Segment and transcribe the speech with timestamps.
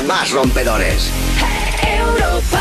[0.00, 1.10] más rompedores.
[1.86, 2.60] Europa.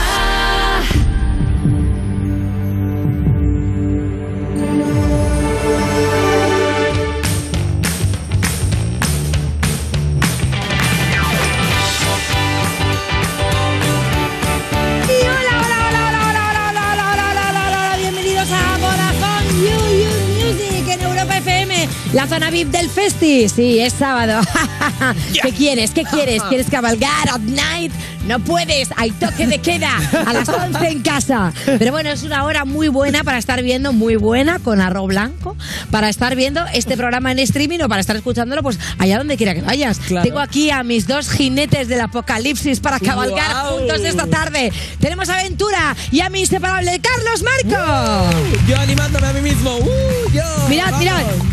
[22.14, 24.42] La zona VIP del Festi, sí, es sábado.
[25.42, 25.92] ¿Qué quieres?
[25.92, 26.42] ¿Qué quieres?
[26.44, 27.92] ¿Quieres cabalgar at night?
[28.28, 31.52] No puedes, hay toque de queda a las 11 en casa.
[31.66, 35.56] Pero bueno, es una hora muy buena para estar viendo, muy buena, con arroz blanco,
[35.90, 39.56] para estar viendo este programa en streaming o para estar escuchándolo, pues allá donde quiera
[39.56, 40.00] que vayas.
[40.00, 40.24] Claro.
[40.24, 43.80] Tengo aquí a mis dos jinetes del apocalipsis para cabalgar Guau.
[43.80, 44.72] juntos esta tarde.
[45.00, 48.38] Tenemos a Aventura y a mi inseparable Carlos Marco.
[48.68, 49.78] Yo animándome a mí mismo.
[49.78, 50.32] ¡Uh!
[50.32, 50.44] Yo.
[50.70, 51.00] Mirad, vamos.
[51.00, 51.51] mirad.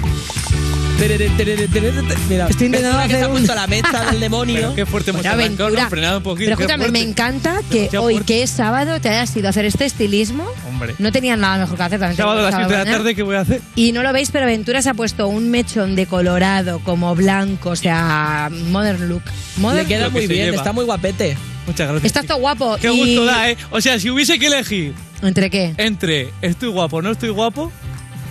[2.28, 4.74] Mira, Estoy intentando que hacer ha un- puesto la meta del demonio.
[4.74, 5.84] Qué fuerte hemos Bueno, arrancado, Aventura.
[5.84, 5.90] ¿no?
[5.90, 6.50] Frenado un poquito.
[6.50, 8.32] Pero escúchame, me encanta que Demasiado hoy, fuerte.
[8.34, 10.44] que es sábado, te hayas ido a hacer este estilismo.
[10.68, 10.94] Hombre.
[10.98, 12.00] No tenían nada mejor que hacer.
[12.00, 13.60] también Sábado a las 7 de la tarde, ¿qué voy a hacer?
[13.76, 17.70] Y no lo veis, pero Aventura se ha puesto un mechón de colorado, como blanco,
[17.70, 19.22] o sea, modern look.
[19.56, 20.56] Le Modern queda Lo que muy se bien, lleva.
[20.56, 21.36] está muy guapete.
[21.66, 22.04] Muchas gracias.
[22.06, 22.76] Estás todo guapo.
[22.80, 23.56] Qué y- gusto da, ¿eh?
[23.70, 25.74] O sea, si hubiese que elegir ¿Entre qué?
[25.76, 27.70] entre estoy guapo no estoy guapo,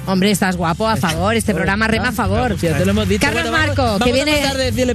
[0.07, 1.35] Hombre, estás guapo, a favor.
[1.35, 2.55] Este programa rema a favor.
[2.57, 3.21] Ya te lo hemos dicho.
[3.21, 4.31] Carlos Bueno, vamos- Marco, vamos que a viene...
[4.41, 4.93] pasar de decirle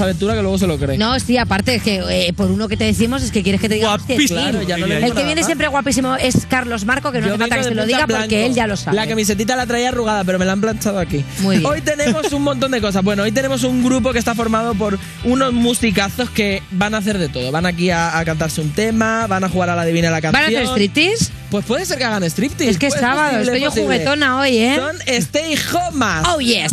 [0.00, 0.98] a aventura que luego se lo cree.
[0.98, 3.68] No, sí, aparte es que eh, por uno que te decimos es que quieres que
[3.68, 4.44] te diga hostia, Guapísimo, sí.
[4.50, 5.46] Claro, ya no le diría digo El que nada viene más.
[5.46, 8.22] siempre guapísimo es Carlos Marco, que no Yo hace falta que se lo diga blanco.
[8.24, 8.96] porque él ya lo sabe.
[8.96, 11.24] La camisetita la traía arrugada, pero me la han planchado aquí.
[11.40, 11.70] Muy bien.
[11.70, 13.02] Hoy tenemos un montón de cosas.
[13.04, 17.18] Bueno, hoy tenemos un grupo que está formado por unos musicazos que van a hacer
[17.18, 17.50] de todo.
[17.52, 20.32] Van aquí a, a cantarse un tema, van a jugar a la divina la ¿Van
[20.32, 20.54] canción.
[20.62, 21.41] a hacer striptease?
[21.52, 22.70] Pues puede ser que hagan striptease.
[22.70, 23.84] Es que es Pues sábado, posible, estoy yo posible.
[23.84, 24.76] juguetona hoy, ¿eh?
[24.76, 26.26] Son Stay Homas.
[26.28, 26.72] Oh, yes.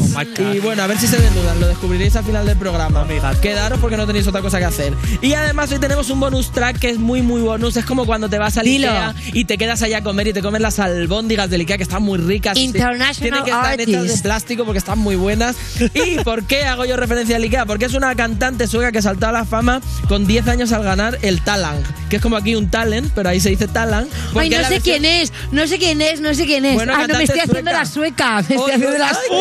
[0.53, 3.05] Y bueno, a ver si se desnudan, lo descubriréis al final del programa.
[3.41, 4.93] Quedaros porque no tenéis otra cosa que hacer.
[5.21, 7.75] Y además hoy tenemos un bonus track que es muy, muy bonus.
[7.75, 8.87] Es como cuando te vas al Dilo.
[8.87, 11.83] Ikea y te quedas allá a comer y te comes las albóndigas del Ikea que
[11.83, 12.57] están muy ricas.
[12.57, 15.57] International Tienen que estar hechas de plástico porque están muy buenas.
[15.93, 17.65] ¿Y por qué hago yo referencia al Ikea?
[17.65, 21.17] Porque es una cantante sueca que saltó a la fama con 10 años al ganar
[21.21, 24.07] el Talang, que es como aquí un talent, pero ahí se dice Talang.
[24.31, 26.75] porque Ay, no sé versión- quién es, no sé quién es, no sé quién es.
[26.75, 27.79] Bueno, Ay, no me estoy haciendo sueca.
[27.79, 28.35] la sueca.
[28.35, 29.35] Me estoy Oy, haciendo la sueca.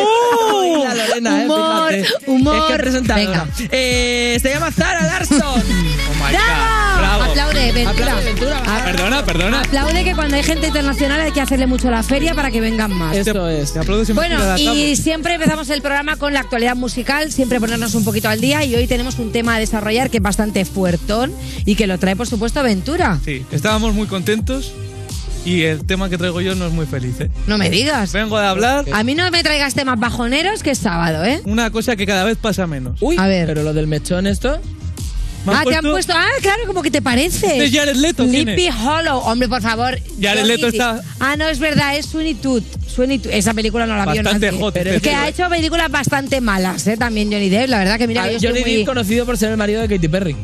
[0.53, 2.31] ay, la Lorena, eh, Humor, fíjate.
[2.31, 2.87] humor.
[2.89, 3.13] Es que.
[3.15, 3.47] Venga.
[3.71, 5.39] Eh, se llama Zara Larson.
[5.41, 6.39] oh my ¡Bravo!
[6.39, 7.23] god, bravo.
[7.25, 7.91] Aplaude, Ventura.
[8.13, 8.63] Aplaude, Ventura.
[8.67, 9.61] Ah, Perdona, perdona.
[9.61, 12.61] Aplaude que cuando hay gente internacional hay que hacerle mucho a la feria para que
[12.61, 13.17] vengan más.
[13.17, 13.73] Esto es.
[13.73, 17.61] Te aplaudo si me Bueno, y siempre empezamos el programa con la actualidad musical, siempre
[17.61, 20.65] ponernos un poquito al día y hoy tenemos un tema a desarrollar que es bastante
[20.65, 21.33] fuertón
[21.65, 23.19] y que lo trae por supuesto Ventura.
[23.25, 24.73] Sí, estábamos muy contentos
[25.49, 27.31] y el tema que traigo yo no es muy feliz, ¿eh?
[27.47, 28.13] No me digas.
[28.13, 31.41] Vengo a hablar A mí no me traigas temas bajoneros que es sábado, ¿eh?
[31.45, 32.99] una cosa que cada vez pasa menos.
[33.01, 33.47] Uy, A ver.
[33.47, 34.61] pero lo del mechón esto.
[35.47, 36.13] Me ah, te han puesto.
[36.15, 37.47] Ah, claro, como que te parece.
[37.61, 38.25] ¿De Jared Leto?
[38.27, 38.75] ¿Quién Sleepy es?
[38.75, 39.19] Hollow.
[39.21, 39.97] Hombre, por favor.
[40.21, 40.75] Jared Johnny Leto Depp.
[40.75, 42.63] está- Ah, no, es verdad, es Sweeney Todd.
[42.87, 43.33] Sweeney Todd.
[43.33, 44.61] Esa película no la vio Bastante nadie.
[44.61, 46.97] hot, Pero este es que ha hecho películas bastante malas, ¿eh?
[46.99, 47.69] También Johnny Depp.
[47.71, 48.79] La verdad que mira Ah, que yo Johnny soy muy...
[48.81, 50.37] Depp conocido por ser el marido de Katy Perry.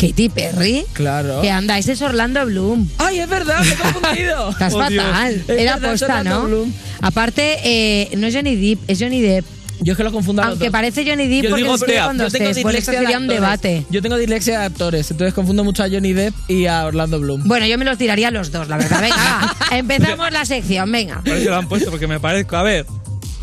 [0.00, 0.84] Katy Perry.
[0.94, 1.40] Claro.
[1.42, 2.88] Que anda, ese es Orlando Bloom.
[2.98, 4.50] Ay, es verdad, me he confundido.
[4.52, 5.34] Estás Oh, fatal.
[5.46, 6.44] Es Era verdad, posta, ¿no?
[6.46, 6.72] Bloom.
[7.02, 9.44] Aparte, eh, no es Johnny Depp, es Johnny Depp.
[9.82, 10.72] Yo es que lo confundo a los Aunque dos.
[10.72, 13.06] parece Johnny Depp Yo porque digo escribe con Yo dos tengo T's, por sería un
[13.08, 13.28] actores.
[13.28, 13.86] debate.
[13.88, 17.44] Yo tengo dislexia de actores, entonces confundo mucho a Johnny Depp y a Orlando Bloom.
[17.48, 19.00] Bueno, yo me los tiraría a los dos, la verdad.
[19.00, 19.56] Venga, va.
[19.78, 21.20] Empezamos la sección, venga.
[21.24, 22.56] Por eso lo han puesto, porque me parezco.
[22.56, 22.84] A ver,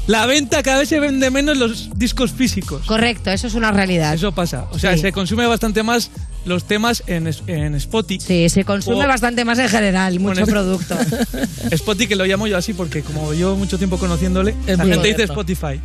[0.05, 2.85] la venta cada vez se vende menos los discos físicos.
[2.85, 4.13] Correcto, eso es una realidad.
[4.13, 4.67] Eso pasa.
[4.71, 4.99] O sea, Sí.
[5.01, 6.11] se consume bastante más
[6.47, 8.25] los temas en, en Spotify.
[8.25, 10.97] Sí, se consume O- bastante más en general, mucho es- producto.
[11.71, 15.07] Spotify, que lo llamo yo así porque como llevo mucho tiempo conociéndole, Es la gente
[15.07, 15.33] dice moderno.
[15.41, 15.81] Spotify.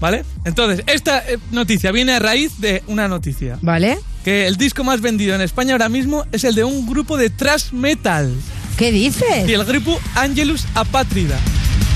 [0.00, 0.24] ¿Vale?
[0.44, 3.58] Entonces, esta eh, noticia viene a raíz de una noticia.
[3.62, 3.98] ¿Vale?
[4.24, 7.30] Que el disco más vendido en España ahora mismo es el de un grupo de
[7.30, 8.32] thrash metal.
[8.76, 9.48] ¿Qué Y dices?
[9.48, 11.38] el grupo Angelus Apátrida.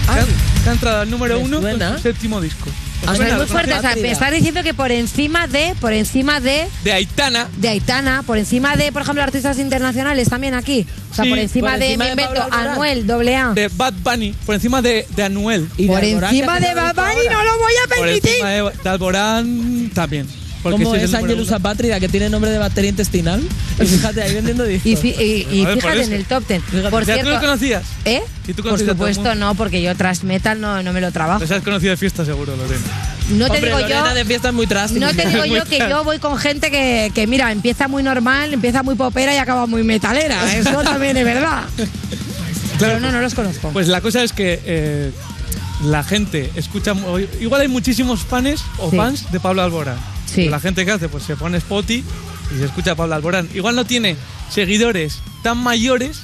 [0.08, 0.24] Han,
[0.64, 1.96] que ha entrado al número Me uno suena.
[1.96, 2.70] su séptimo disco.
[3.04, 3.70] ¿Os O sea, es muy ¿Lo fuerte.
[3.72, 4.06] O sea, Apátrida.
[4.06, 6.66] me estás diciendo que por encima de, por encima de?
[6.84, 7.48] De Aitana.
[7.56, 10.86] de Aitana, por encima de, por ejemplo, artistas internacionales también aquí.
[11.10, 12.46] O sea, Sí, por encima por de, me invento.
[12.50, 13.52] Anuel, doble A.
[13.54, 14.34] De Bad Bunny.
[14.44, 15.68] Por encima de, de Anuel.
[15.76, 18.30] Y de Por Alborán, encima de Bad Bunny no lo voy a Por permitir.
[18.30, 20.26] encima de, de Alborán también.
[20.62, 21.52] Porque ¿Cómo ese es Angelus.
[21.52, 23.40] Apátrida, que tiene nombre de batería intestinal?
[23.80, 24.90] Y fíjate, ahí vendiendo discos.
[24.90, 26.62] Y, fi- y- y Joder, por fíjate en el top ten.
[26.62, 26.90] Fíjate.
[26.90, 27.82] Por ¿Ya tú lo cierto, conocías?
[28.04, 28.22] ¿eh?
[28.48, 31.12] ¿Y tú Por conocías el supuesto no, porque yo tras metal no, no me lo
[31.12, 31.40] trabajo.
[31.40, 32.82] Los has conocido de fiesta seguro, Lorena.
[33.30, 34.14] No te Hombre, digo Lorena yo.
[34.14, 35.04] de fiesta es muy trástico.
[35.04, 38.52] No te digo yo que yo voy con gente que, que, mira, empieza muy normal,
[38.52, 40.52] empieza muy popera y acaba muy metalera.
[40.56, 41.62] Eso también es verdad.
[42.80, 43.70] Pero no, no los conozco.
[43.70, 45.10] Pues la cosa es que eh,
[45.84, 46.94] la gente escucha.
[47.40, 48.96] Igual hay muchísimos fans o Sí.
[48.96, 49.96] fans de Pablo Alborán.
[50.32, 50.48] Sí.
[50.48, 52.04] La gente que hace, pues se pone Spotify
[52.54, 53.48] y se escucha a Pablo Alborán.
[53.54, 54.16] Igual no tiene
[54.50, 56.20] seguidores tan mayores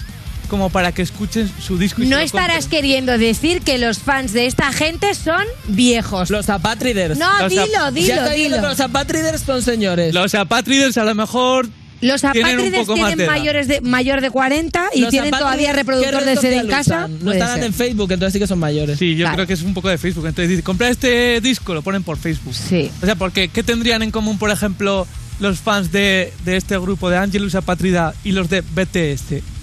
[0.49, 2.03] como para que escuchen su disco.
[2.03, 2.71] Y No se estarás compren.
[2.83, 6.31] queriendo decir que los fans de esta gente son viejos.
[6.31, 7.19] Los apatriders.
[7.19, 8.61] no, los dilo, dilo, ya dilo.
[8.61, 10.13] los apatriders son señores.
[10.15, 11.69] Los apatriders a lo mejor
[12.05, 16.37] Los apátrides tienen mayores de, mayor de 40 y Los tienen todavía ¿qué reproductor de
[16.37, 17.09] CD en casa.
[17.09, 17.65] No ser.
[17.65, 18.99] en Facebook, entonces sí que son mayores.
[18.99, 19.37] Sí, yo Vale.
[19.37, 20.27] creo que es un poco de Facebook.
[20.27, 22.55] Entonces dice, compra este disco, lo ponen por Facebook.
[22.55, 22.91] Sí.
[23.03, 25.07] O sea, porque ¿qué tendrían en común, por ejemplo,
[25.41, 29.54] los fans de, de este grupo de Angelus Apatrida y los de BTS?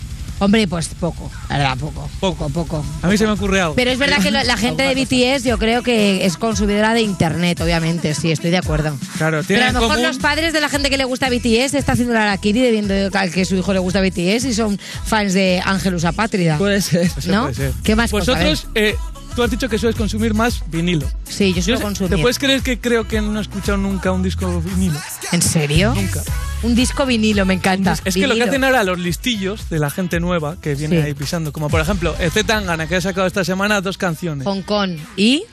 [0.41, 2.09] Hombre, pues poco, la verdad, poco.
[2.19, 2.85] Poco, poco.
[3.03, 3.75] A mí se me ocurre algo.
[3.75, 7.61] Pero es verdad que la gente de BTS yo creo que es consumidora de internet,
[7.61, 8.97] obviamente, sí, estoy de acuerdo.
[9.17, 10.07] Claro, Pero tienen a lo mejor común...
[10.07, 13.31] los padres de la gente que le gusta BTS está haciendo la Kiri debiendo al
[13.31, 16.57] que su hijo le gusta BTS y son fans de Ángelus Apátrida.
[16.57, 17.11] Puede ser.
[17.27, 17.43] ¿no?
[17.43, 17.73] puede ser.
[17.83, 18.31] ¿Qué más cosa?
[18.31, 18.95] Vosotros, eh,
[19.35, 21.07] tú has dicho que sueles consumir más vinilo.
[21.23, 22.15] Sí, yo suelo consumir.
[22.15, 24.99] ¿Te puedes creer que creo que no he escuchado nunca un disco vinilo?
[25.31, 25.93] ¿En serio?
[25.95, 26.21] Nunca.
[26.63, 27.93] Un disco vinilo, me encanta.
[28.05, 31.03] Es que lo que hacen ahora los listillos de la gente nueva que viene Sí.
[31.07, 34.45] ahí pisando, como por ejemplo Z Tangana, que ha sacado esta semana dos canciones.
[34.45, 35.43] Hong Kong y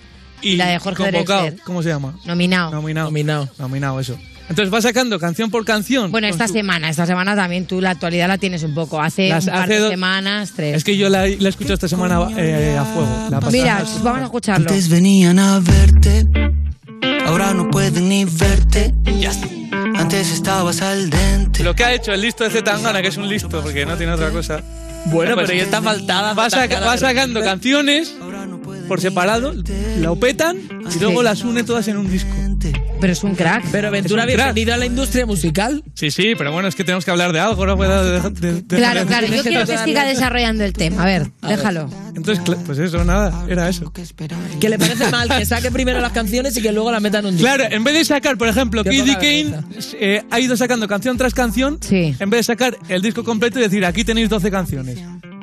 [0.43, 1.63] y la de Jorge convocado, Drexler.
[1.65, 2.15] ¿cómo se llama?
[2.25, 2.71] nominado.
[2.73, 3.07] Nominado.
[3.09, 3.49] Nominado.
[3.59, 4.19] Nominado, eso.
[4.49, 6.11] Entonces va sacando canción por canción.
[6.11, 9.01] Bueno, esta semana, esta semana también tú la actualidad la tienes un poco.
[9.01, 10.77] Hace Las- un par hace de do- semanas, tres.
[10.77, 13.29] Es que yo la, la he escuchado esta semana eh, a fuego.
[13.31, 14.69] La Mira, vamos a escucharlo.
[14.71, 16.27] Antes venían a verte,
[17.27, 18.95] ahora no pueden ni verte.
[19.97, 21.63] Antes estabas al dente.
[21.63, 23.97] Lo que ha hecho el listo de Z Tangana, que es un listo, porque no
[23.97, 24.63] tiene otra cosa.
[25.07, 26.35] Bueno, Pues pero ya está faltada.
[26.35, 28.15] Va, saca- sacando canciones
[28.89, 29.55] por separado,
[30.01, 30.57] lo petan
[30.95, 32.31] y luego las une todas en un disco.
[33.01, 33.65] Pero es un crack.
[33.71, 34.37] Pero Ventura, crack.
[34.37, 35.85] bienvenido a la industria musical.
[35.95, 38.63] Sí, sí, pero bueno, es que tenemos que hablar de algo, no puedo de- de-
[38.63, 39.27] de- Claro, de- claro.
[39.29, 41.03] Yo quiero que siga de- desarrollando el tema.
[41.03, 41.89] A ver, déjalo.
[42.17, 43.93] Entonces, cla- pues eso, nada, era eso.
[44.61, 47.27] Que le parece mal que saque primero las canciones y que luego la metan en
[47.27, 47.47] un disco.
[47.55, 49.55] Claro, en vez de sacar, por ejemplo, Kid Kane
[50.01, 52.17] eh, ha ido sacando canción tras canción, Sí.
[52.19, 54.99] en vez de sacar el disco completo y decir, aquí tenéis 12 canciones.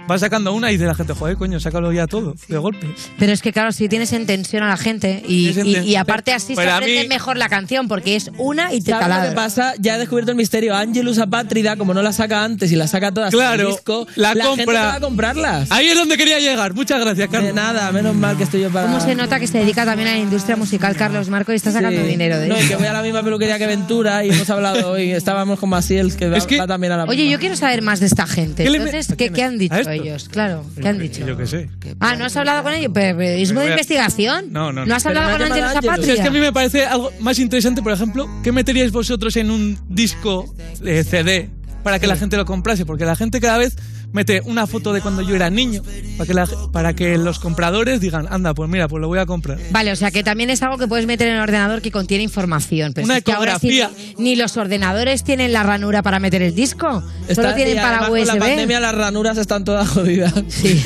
[0.10, 2.94] Va sacando una y dice la gente, joder, coño, sácalo ya todo, de golpe.
[3.18, 6.54] Pero es que, claro, si tienes en tensión a la gente y, y- aparte así
[6.56, 9.36] se aprende mí- mejor la canción porque es una y te ¿Sabes lo que taladra.
[9.36, 9.74] pasa?
[9.80, 10.75] Ya he descubierto el misterio.
[10.75, 14.06] Angelus Apátrida, como no la saca antes y la saca todas en Claro, el disco,
[14.16, 14.81] la gente compra.
[14.84, 15.72] va a comprarlas.
[15.72, 17.56] Ahí es donde quería llegar, muchas gracias, De Carlos.
[17.56, 18.86] nada, menos mal que estoy yo para...
[18.86, 21.72] ¿Cómo se nota que se dedica también a la industria musical Carlos Marco y está
[21.72, 22.08] sacando Sí.
[22.08, 24.92] dinero de No, y que voy a la misma peluquería que Ventura y hemos hablado
[24.92, 25.12] hoy.
[25.12, 27.31] Estábamos con Maciel, que va, Es que- va también a la Oye, misma.
[27.31, 28.63] yo quiero saber más de esta gente.
[28.63, 29.94] ¿Qué le me- Entonces, ¿A ¿qué, han dicho ¿A esto?
[29.95, 30.30] Ellos?
[30.30, 31.25] Claro, ¿qué han dicho?
[31.25, 31.69] Yo qué sé.
[32.00, 32.92] Ah, ¿no has hablado con ellos?
[32.94, 34.45] Periodismo de investigación.
[34.51, 34.95] No, no, ¿No no.
[34.95, 35.51] has hablado con.
[35.51, 38.92] O sea, es que a mí me parece algo más interesante, por ejemplo, ¿qué meteríais
[38.92, 40.53] vosotros en un disco
[40.83, 41.50] eh, CD
[41.83, 42.86] para que la gente lo comprase?
[42.86, 43.75] Porque la gente cada vez
[44.15, 45.83] mete una foto de cuando yo era niño
[46.17, 49.25] para que, la- para que los compradores digan, anda, pues mira, pues lo voy a
[49.25, 49.59] comprar.
[49.71, 52.23] Vale, o sea que también es algo que puedes meter en el ordenador que contiene
[52.23, 52.94] información.
[52.94, 54.13] Pero Una si es que ahora sí ecografía.
[54.17, 57.03] ni, los ordenadores tienen la ranura para meter el disco.
[57.27, 58.39] Está- Solo tienen para además Con la USB.
[58.39, 60.33] pandemia las ranuras están todas jodidas.
[60.47, 60.81] Sí.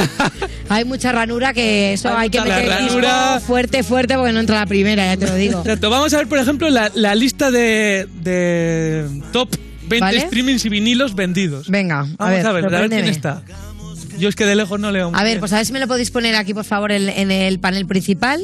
[0.69, 4.39] Hay mucha ranura que eso Hay hay, que meter el disco fuerte, fuerte, porque no
[4.39, 5.59] entra la primera, ya te lo digo.
[5.59, 5.89] Exacto.
[5.89, 9.49] Vamos a ver, por ejemplo, la, la lista de, de top
[9.89, 10.21] 20 ¿Vale?
[10.21, 11.69] streamings y vinilos vendidos.
[11.69, 13.41] Venga, a Vamos ver, a ver, a ver quién está.
[14.17, 15.11] Yo es que de lejos no leo.
[15.11, 15.39] muy A ver, bien.
[15.39, 17.85] pues a ver si me lo podéis poner aquí, por favor, en, en el panel
[17.85, 18.41] principal.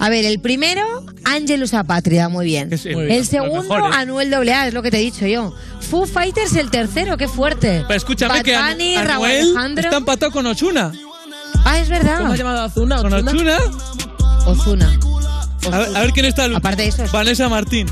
[0.00, 0.84] A ver, el primero,
[1.24, 2.70] Angelus Apatria, muy bien.
[2.72, 3.84] El- segundo.
[3.84, 5.52] Anuel AA, es lo que te he dicho yo.
[5.80, 7.82] Foo Fighters, el tercero, qué fuerte.
[7.88, 9.84] Pero escúchame Bad que Anu- Bunny, Raúl Anuel Alejandro.
[9.84, 10.92] está empatado con Ochuna.
[11.64, 12.18] Ah, es verdad.
[12.18, 12.96] ¿Cómo has llamado a Ozuna?
[13.02, 13.32] Con ¿Ozuna?
[13.32, 13.58] Ochuna.
[14.46, 14.98] Ozuna.
[15.72, 16.44] A ver, a ver quién está.
[16.44, 17.88] el- Aparte de eso es- Vanessa Martín.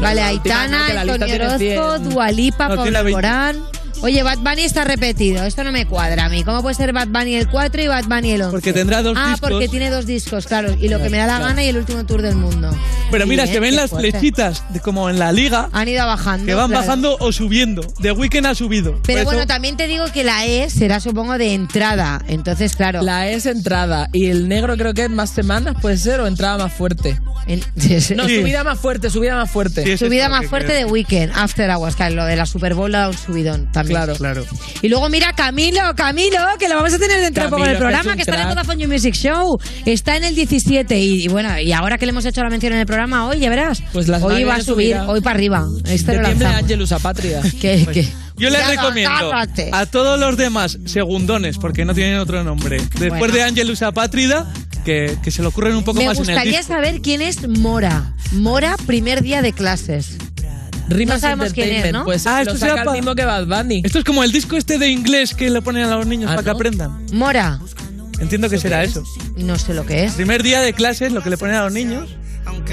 [0.00, 1.98] Vale, Aitana, Antonio Orozco, 100.
[2.00, 3.75] Dualipa, Pablo 20.
[4.02, 5.44] Oye, Bad Bunny está repetido.
[5.44, 6.44] Esto no me cuadra a mí.
[6.44, 8.50] ¿Cómo puede ser Bad Bunny el 4 y Bad Bunny el 11?
[8.52, 9.50] Porque tendrá dos ah, discos.
[9.50, 10.74] porque tiene dos discos, claro.
[10.78, 12.70] Y lo que me da la gana y el último tour del mundo.
[13.10, 14.10] Pero mira, se ven qué las fuerte.
[14.12, 16.44] flechitas de como en la liga Han ido bajando.
[16.46, 16.82] que van claro.
[16.86, 17.82] bajando o subiendo.
[18.00, 19.00] The Weeknd ha subido.
[19.06, 22.20] Pero bueno, eso- también te digo que la E será, supongo, de entrada.
[22.28, 23.02] Entonces, claro.
[23.02, 26.26] La E es entrada y el negro creo que es más semanas, puede ser, o
[26.26, 27.18] entrada más fuerte.
[27.46, 27.60] en-
[28.16, 28.40] No, Sí.
[28.40, 29.84] subida más fuerte, subida más fuerte.
[29.84, 30.86] Sí, Subida más fuerte creo.
[30.86, 33.85] de Weekend, After Hours, claro, lo de la Super Bowl le da un subidón también.
[33.88, 34.14] Claro.
[34.16, 34.46] Claro.
[34.82, 37.76] Y luego mira Camilo, Camilo, que lo vamos a tener dentro de poco en el
[37.76, 38.48] que programa, un que está en.
[38.48, 39.58] Vodafone You Music Show.
[39.84, 42.72] Está en el 17 y, y bueno, y ahora que le hemos hecho la mención
[42.72, 43.82] en el programa hoy, ya verás.
[43.92, 45.08] Pues hoy que va a subir, subirá.
[45.08, 45.66] hoy para arriba.
[45.88, 46.56] Este Que lo lanzamos.
[46.58, 47.42] Angelus Apátrida.
[47.60, 49.32] Que- que- Yo les recomiendo
[49.72, 53.34] a todos los demás segundones, porque no tienen otro nombre, después Bueno.
[53.34, 54.46] de Angelus Apátrida,
[54.84, 56.74] que, que se lo ocurren un poco Me más en el gustaría disco.
[56.74, 58.12] saber quién es Mora.
[58.32, 60.18] Mora, primer día de clases.
[60.88, 62.04] Rimas No sabemos quién es, Entertainment, ¿no?
[62.04, 63.82] Pues Ah, lo esto saca será el mismo que Bad Bunny.
[63.84, 66.36] Esto es como el disco este de inglés que le ponen a los niños Ah,
[66.36, 67.06] para que aprendan.
[67.12, 67.58] Mora,
[68.18, 69.04] Entiendo que será eso.
[69.36, 70.14] no sé lo que es.
[70.14, 72.08] Primer día de clases, lo que le ponen a los niños.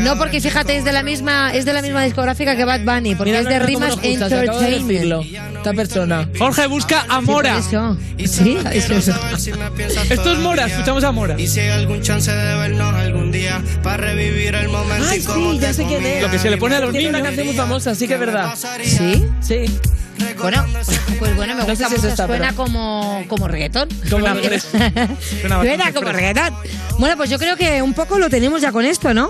[0.01, 3.15] No, porque fíjate, es de la misma, es de la misma discográfica que Bad Bunny,
[3.15, 5.25] porque Mira, es de no, no, Rimas Entertainment.
[5.57, 6.29] Esta persona.
[6.37, 7.53] Jorge busca a Sí, Mora.
[7.53, 7.97] por eso.
[8.25, 9.11] Sí, es eso.
[10.09, 11.39] Esto es Mora, escuchamos a Mora.
[11.39, 15.59] Y si hay algún chance de vernos algún día para revivir el momento Ay, sí,
[15.59, 16.21] ya sé quién es.
[16.23, 17.27] Lo que se le pone a los Tiene una niños.
[17.29, 18.53] canción muy famosa, sí que es verdad.
[18.83, 19.25] ¿Sí?
[19.41, 19.65] Sí.
[20.39, 20.65] Bueno,
[21.19, 22.07] pues bueno, me No gusta sé si es mucho.
[22.13, 23.89] esta, Suena pero- como, como reggaetón.
[24.09, 25.09] Como Suena.
[25.61, 26.53] Suena como reggaetón.
[26.99, 29.29] Bueno, pues yo creo que un poco lo tenemos ya con esto, ¿no?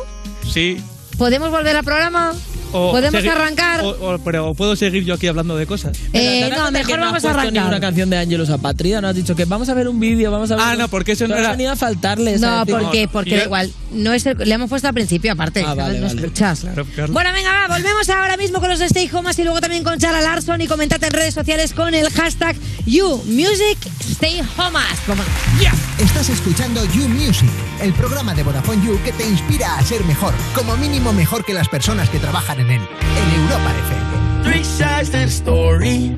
[0.51, 0.77] Sí.
[1.17, 2.33] ¿Podemos volver al programa?
[2.75, 3.81] O ¿Podemos segui- arrancar?
[3.81, 5.95] o- o- pero puedo seguir yo aquí hablando de cosas.
[6.12, 7.67] Eh, ¿Te das no, mejor no has vamos a arrancar.
[7.67, 10.50] una canción de Angelus Apatria, no has dicho que vamos a ver un vídeo, vamos
[10.50, 10.65] a ver.
[10.67, 12.41] Ah, un- no, porque eso no era- venido a faltarles.
[12.41, 13.71] No, porque, no, porque da igual.
[13.91, 15.63] No es el- le hemos puesto al principio, aparte.
[15.63, 16.19] Ah, vale, no vale.
[16.19, 16.62] escuchas.
[16.62, 17.13] Claro, claro.
[17.13, 20.19] Bueno, venga, va, volvemos ahora mismo con los Stay Homas y luego también con Chara
[20.21, 22.55] Larson y comentate en redes sociales con el hashtag
[22.88, 25.00] YouMusicStayHomas.
[25.05, 25.21] Como-
[26.13, 27.50] Estás escuchando You Music,
[27.82, 31.55] el programa de Vodafone You que te inspira a ser mejor, como mínimo mejor que
[31.55, 34.43] las personas que trabajan en él, en Europa FM.
[34.43, 36.15] Three sides to the story.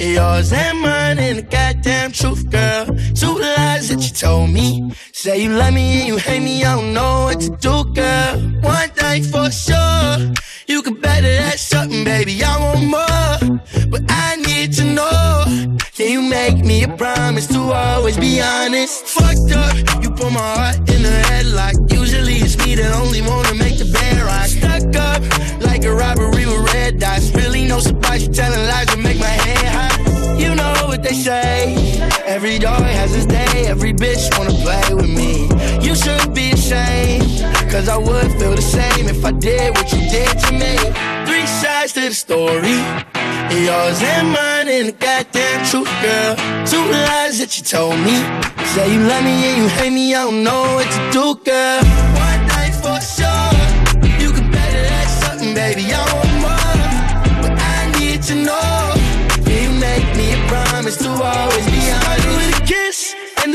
[0.00, 2.86] Yours and mine and the goddamn truth, girl.
[3.14, 4.92] Two lies that you told me.
[5.12, 8.40] Say you love me and you hate me, I don't know what to do, girl.
[8.62, 10.34] One thing for sure,
[10.68, 12.42] you can bet that that's something, baby.
[12.42, 13.58] I want more,
[13.88, 15.76] but I need to know.
[15.94, 19.06] Can you make me a promise to always be honest?
[19.06, 21.74] Fucked up, you put my heart in a headlock.
[21.92, 24.46] Usually it's me that only wanna make the bed rock.
[24.46, 25.22] Stuck up
[25.62, 27.30] like a robbery with red dots.
[27.34, 30.38] Really no surprise you telling lies to make my head hot.
[30.38, 31.95] You know what they say.
[32.24, 33.66] Every dog has his day.
[33.66, 35.48] Every bitch wanna play with me.
[35.86, 37.42] You should be ashamed.
[37.70, 40.76] Cause I would feel the same if I did what you did to me.
[41.26, 42.78] Three sides to the story.
[43.50, 46.34] Yours and mine and the goddamn truth, girl.
[46.66, 48.16] Two lies that you told me.
[48.74, 51.82] Say you love me and you hate me, I don't know what to do, girl.
[52.26, 53.52] One thing for sure,
[54.20, 55.84] you can bet that something, baby.
[55.92, 56.25] I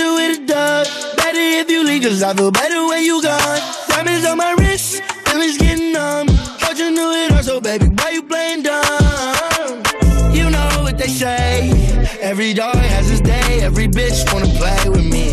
[0.02, 1.16] it with a.
[1.18, 3.60] Better if you leave, cause I feel better when you gone.
[3.88, 6.28] Diamonds on my wrist, feelings getting numb.
[6.60, 9.84] Thought you knew it all, so baby, why you playing dumb?
[10.34, 11.72] You know what they say.
[12.22, 13.62] Every dog has his day.
[13.62, 15.28] Every bitch wanna play with me.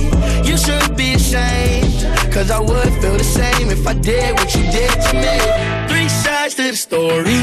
[0.48, 1.94] You should be ashamed.
[2.32, 5.36] Cause I would feel the same if I did what you did to me.
[5.88, 7.40] Three sides to the story.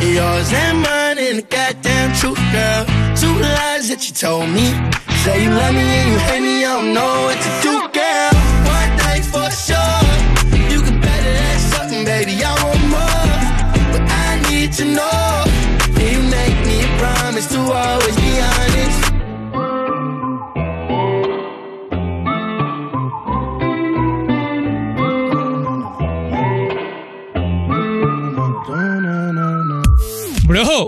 [0.00, 2.84] Yours and mine and the goddamn truth, girl.
[3.16, 5.15] Two lies that you told me.
[5.26, 6.64] Say you love me and you hate me.
[6.64, 7.75] I don't know what to do,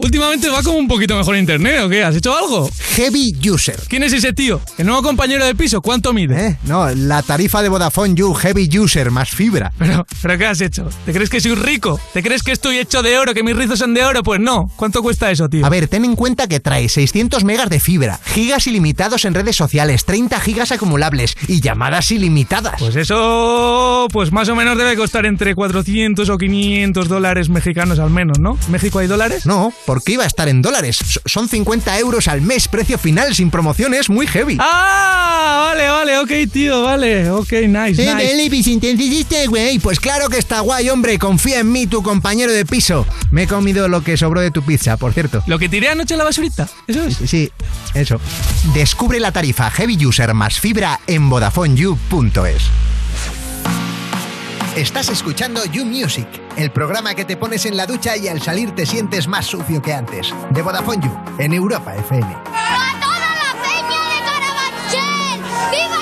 [0.03, 2.03] últimamente va como un poquito mejor internet, ¿o qué?
[2.03, 2.71] ¿Has hecho algo?
[2.97, 3.79] Heavy User.
[3.89, 4.61] ¿Quién es ese tío?
[4.77, 5.81] ¿El nuevo compañero de piso?
[5.81, 6.47] ¿Cuánto mide?
[6.49, 6.59] ¿Eh?
[6.65, 9.73] No, la tarifa de Vodafone You Heavy User más fibra.
[9.79, 10.89] Pero, ¿Pero qué has hecho?
[11.07, 12.01] ¿Te crees que soy rico?
[12.13, 14.23] ¿Te crees que estoy hecho de oro, que mis rizos son de oro?
[14.23, 14.71] Pues no.
[14.77, 15.65] ¿Cuánto cuesta eso, tío?
[15.65, 19.57] A ver, ten en cuenta que trae 600 megas de fibra, gigas ilimitados en redes
[19.57, 22.75] sociales, 30 gigas acumulables y llamadas ilimitadas.
[22.79, 28.11] Pues eso, pues más o menos debe costar entre 400 o 500 dólares mexicanos al
[28.11, 28.59] menos, ¿no?
[28.69, 29.47] ¿México hay dólares?
[29.47, 30.99] No, porque iba a estar en dólares.
[31.25, 34.59] Son 50 euros al mes, precio final, sin promociones, muy heavy.
[34.61, 38.71] Ah, vale, vale, ok, tío, vale, ok, nice, Eh, nice.
[38.71, 39.79] ¿entendiste, güey?
[39.79, 41.19] Pues claro que está guay, hombre.
[41.19, 43.07] Confía en mí, tu compañero de piso.
[43.31, 45.43] Me he comido lo que sobró de tu pizza, por cierto.
[45.47, 47.17] Lo que tiré anoche en la basurita, eso es.
[47.25, 47.51] Sí,
[47.95, 48.21] eso.
[48.75, 52.65] Descubre la tarifa Heavy User más fibra en VodafoneYou.es.
[54.79, 58.77] Estás escuchando You Music, el programa que te pones en la ducha y al salir
[58.77, 60.33] te sientes más sucio que antes.
[60.51, 62.25] De Vodafone You, en Europa FM.
[62.25, 65.41] ¡A toda la peña de Carabanchel!
[65.73, 65.98] ¡Viva!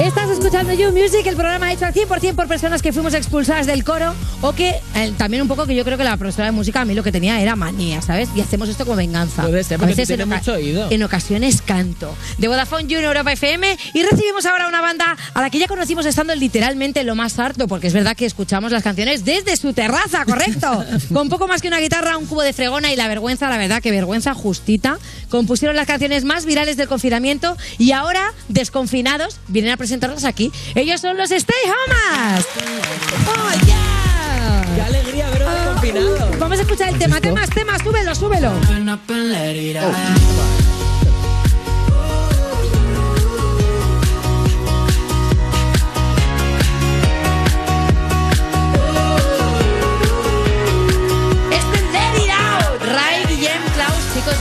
[0.00, 3.82] Estás escuchando You Music, el programa hecho al 100% por personas que fuimos expulsadas del
[3.82, 6.80] coro o que eh, también un poco que yo creo que la profesora de música
[6.80, 8.28] a mí lo que tenía era manía, ¿sabes?
[8.36, 9.42] Y hacemos esto como venganza.
[9.42, 10.86] Puede ser, A porque veces en, tienes mucho oído.
[10.88, 12.14] en ocasiones canto.
[12.38, 15.66] De Vodafone You en Europa FM y recibimos ahora una banda a la que ya
[15.66, 19.56] conocimos estando literalmente en lo más harto, porque es verdad que escuchamos las canciones desde
[19.56, 20.84] su terraza, ¿correcto?
[21.12, 23.82] Con poco más que una guitarra, un cubo de fregona y la vergüenza, la verdad
[23.82, 24.98] que vergüenza justita.
[25.28, 30.52] Compusieron las canciones más virales del confinamiento y ahora, desconfinados, vienen a presentarlas aquí.
[30.74, 32.46] Ellos son los Stay Homas.
[33.26, 34.62] ¡Oh, yeah!
[34.74, 36.38] ¡Qué alegría veros Ah, confinados!
[36.38, 38.52] Vamos a escuchar el tema, temas, temas, súbelo, súbelo.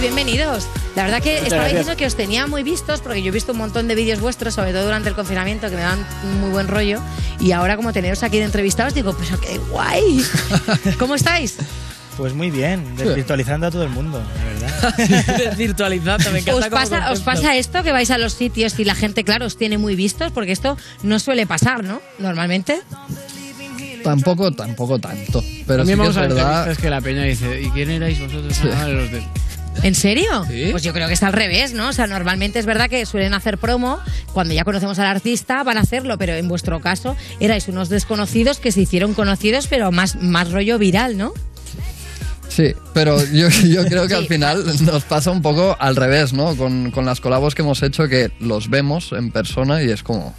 [0.01, 0.67] Bienvenidos.
[0.95, 1.79] La verdad que estaba gracias.
[1.79, 4.53] diciendo que os tenía muy vistos, porque yo he visto un montón de vídeos vuestros,
[4.53, 5.99] sobre todo durante el confinamiento, que me dan
[6.39, 7.01] muy buen rollo.
[7.39, 10.23] Y ahora, como teneros aquí de entrevistados, digo, pues qué guay.
[10.99, 11.57] ¿Cómo estáis?
[12.17, 15.55] Pues muy bien, desvirtualizando a todo el mundo, la verdad.
[15.57, 18.95] Virtualizando, me encanta ¿Os pasa, ¿Os pasa esto que vais a los sitios y la
[18.95, 20.31] gente, claro, os tiene muy vistos?
[20.31, 22.01] Porque esto no suele pasar, ¿no?
[22.17, 22.81] Normalmente.
[24.03, 25.41] Tampoco, tampoco tanto.
[25.67, 26.57] Pero sí También que vamos es a verdad.
[26.57, 28.57] entrevistas que la peña dice, ¿y quién erais vosotros?
[28.63, 29.23] Ah, vale, los de-
[29.83, 30.45] ¿En serio?
[30.49, 30.69] Sí.
[30.71, 31.89] Pues yo creo que está al revés, ¿no?
[31.89, 33.99] O sea, normalmente es verdad que suelen hacer promo,
[34.33, 38.59] cuando ya conocemos al artista van a hacerlo, pero en vuestro caso erais unos desconocidos
[38.59, 41.33] que se hicieron conocidos, pero más, más rollo viral, ¿no?
[42.49, 44.21] Sí, pero yo, yo creo que Sí.
[44.21, 46.55] al final nos pasa un poco al revés, ¿no?
[46.55, 50.33] Con, con las colabos que hemos hecho que los vemos en persona y es como,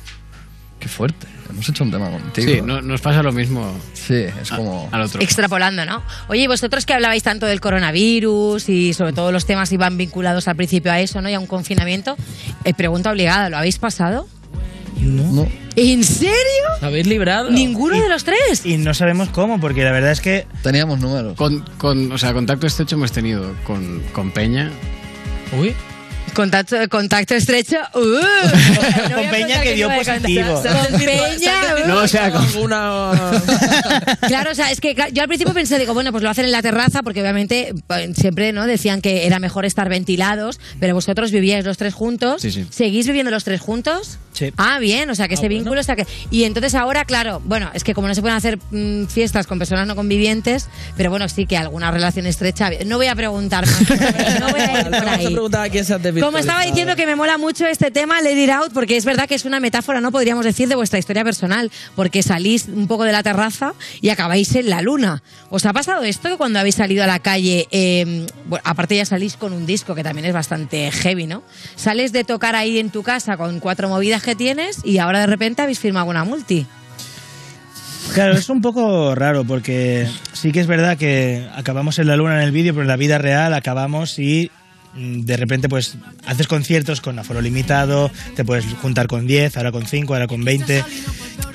[0.79, 2.51] qué fuerte, hemos hecho un tema contigo.
[2.53, 4.89] Sí, no- nos pasa lo mismo Sí, es como...
[4.93, 5.21] al otro.
[5.21, 6.03] Extrapolando, ¿no?
[6.29, 10.57] Oye, vosotros que hablabais tanto del coronavirus y sobre todo los temas iban vinculados al
[10.57, 11.29] principio a eso, ¿no?
[11.29, 12.17] Y a un confinamiento,
[12.65, 14.29] eh, pregunta obligada, ¿lo habéis pasado?
[15.01, 15.47] No.
[15.77, 16.33] ¿En serio?
[16.77, 17.51] ¿Os habéis librado?
[17.51, 18.67] ¿Ninguno de los tres?
[18.67, 21.37] Y no sabemos cómo, porque la verdad es que Teníamos números.
[21.37, 24.71] Con, con- o sea, contacto estrecho hemos tenido con, con Peña.
[25.59, 25.75] Uy.
[26.35, 27.77] Contacto, contacto estrecho.
[27.95, 28.01] Uh,
[29.11, 30.55] no Con Peña que dio positivo.
[30.55, 30.91] contacto.
[30.91, 31.53] Con Peña.
[31.85, 31.89] uh.
[31.89, 33.13] No, o sea, con- alguna...
[34.27, 36.53] Claro, o sea, es que yo al principio pensé, digo, bueno, pues lo hacen en
[36.53, 41.31] la terraza porque obviamente eh, siempre no decían que era mejor estar ventilados, pero vosotros
[41.33, 42.43] vivíais los tres juntos.
[42.43, 42.67] Sí, sí.
[42.71, 44.19] ¿Seguís viviendo los tres juntos?
[44.39, 44.53] Sí.
[44.57, 47.83] Ah, bien, o sea, que ese vínculo está que y entonces ahora, claro, bueno, es
[47.83, 51.45] que como no se pueden hacer mm, fiestas con personas no convivientes, pero bueno, sí
[51.45, 52.71] que alguna relación estrecha.
[52.87, 55.27] No voy a preguntar más, no voy a ir por Vamos a ahí.
[55.33, 56.31] preguntar a quién se ha desvirtualizado.
[56.31, 59.27] Como estaba diciendo que me mola mucho este tema, Let It Out, porque es verdad
[59.27, 63.03] que es una metáfora, no podríamos decir, de vuestra historia personal, porque salís un poco
[63.03, 65.23] de la terraza y acabáis en la luna.
[65.51, 69.05] ¿Os ha pasado esto que cuando habéis salido a la calle, eh, bueno, aparte ya
[69.05, 71.43] salís con un disco que también es bastante heavy, ¿no?
[71.75, 75.63] Sales de tocar ahí en tu casa con cuatro movidas tienes y ahora de repente
[75.63, 76.67] habéis firmado una multi.
[78.15, 82.37] Claro, es un poco raro porque sí que es verdad que acabamos en la luna
[82.37, 84.51] en el vídeo, pero en la vida real acabamos y
[84.95, 89.73] mm, de repente pues haces conciertos con aforo limitado, te puedes juntar con 10, ahora
[89.73, 90.85] con 5, ahora con 20.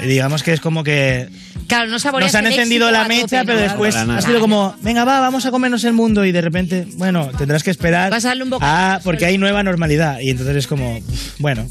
[0.03, 1.27] Y digamos que es como que
[1.67, 3.45] Claro, no saboreas nos han el encendido éxito la a mecha, tope, ¿no?
[3.45, 4.19] pero después Para nada.
[4.19, 7.63] ha sido como, venga, va, vamos a comernos el mundo y de repente, bueno, tendrás
[7.63, 8.11] que esperar.
[8.11, 8.71] Vas a darle un bocado.
[8.73, 11.67] Ah, porque hay nueva normalidad y entonces es como, uf, bueno,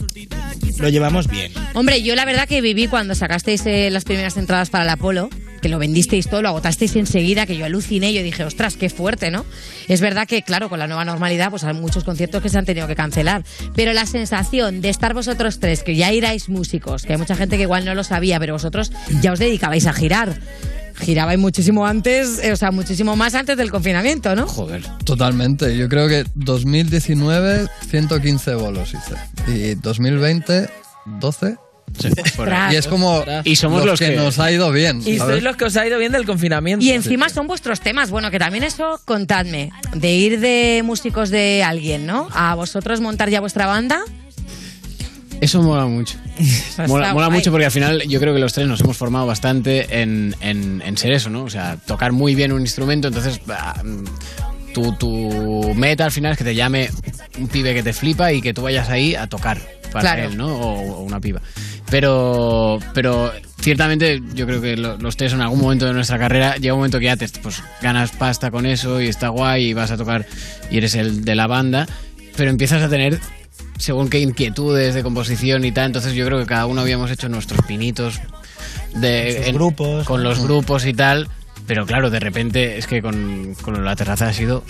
[0.78, 1.52] lo llevamos bien.
[1.74, 5.28] Hombre, yo la verdad que viví cuando sacasteis eh, las primeras entradas para el Apolo,
[5.62, 9.30] que lo vendisteis todo, lo agotasteis enseguida, que yo aluciné, yo dije, ostras, qué fuerte,
[9.30, 9.46] ¿no?
[9.88, 12.64] Es verdad que, claro, con la nueva normalidad, pues hay muchos conciertos que se han
[12.64, 13.44] tenido que cancelar,
[13.74, 17.56] pero la sensación de estar vosotros tres, que ya erais músicos, que hay mucha gente
[17.56, 20.38] que igual no lo sabía, pero vosotros ya os dedicabais a girar.
[20.96, 24.46] Girabais muchísimo antes, eh, o sea, muchísimo más antes del confinamiento, ¿no?
[24.46, 24.82] Joder.
[25.04, 25.76] Totalmente.
[25.76, 29.14] Yo creo que 2019, 115 bolos hice.
[29.50, 30.68] Y 2020,
[31.06, 31.56] 12.
[31.98, 32.08] Sí.
[32.70, 35.00] Y es como Y somos los que- nos ha ido bien.
[35.04, 35.34] Y ¿sabes?
[35.34, 36.84] sois los que os ha ido bien del confinamiento.
[36.84, 38.10] Y encima son vuestros temas.
[38.10, 39.70] Bueno, que también eso, contadme.
[39.94, 42.28] De ir de músicos de alguien, ¿no?
[42.32, 44.00] A vosotros montar ya vuestra banda.
[45.40, 46.18] Eso mola mucho.
[46.86, 50.34] mola mucho porque al final yo creo que los tres nos hemos formado bastante en,
[50.40, 51.42] en- en ser eso, ¿no?
[51.44, 53.40] O sea, tocar muy bien un instrumento, entonces
[54.72, 56.90] tu, tu meta al final es que te llame
[57.38, 59.58] un pibe que te flipa y que tú vayas ahí a tocar
[59.92, 60.30] para Claro.
[60.30, 60.46] él, ¿no?
[60.48, 61.40] O, o una piba.
[61.90, 66.56] Pero, pero ciertamente yo creo que lo- los tres en algún momento de nuestra carrera
[66.56, 69.74] llega un momento que ya te pues, ganas pasta con eso y está guay y
[69.74, 70.24] vas a tocar
[70.70, 71.86] y eres el de la banda,
[72.36, 73.20] pero empiezas a tener
[73.78, 77.28] según qué inquietudes de composición y tal, entonces yo creo que cada uno habíamos hecho
[77.28, 78.20] nuestros pinitos
[78.94, 80.06] de en- grupos.
[80.06, 81.28] con los grupos y tal,
[81.66, 84.64] pero claro, de repente es que con, con la terraza ha sido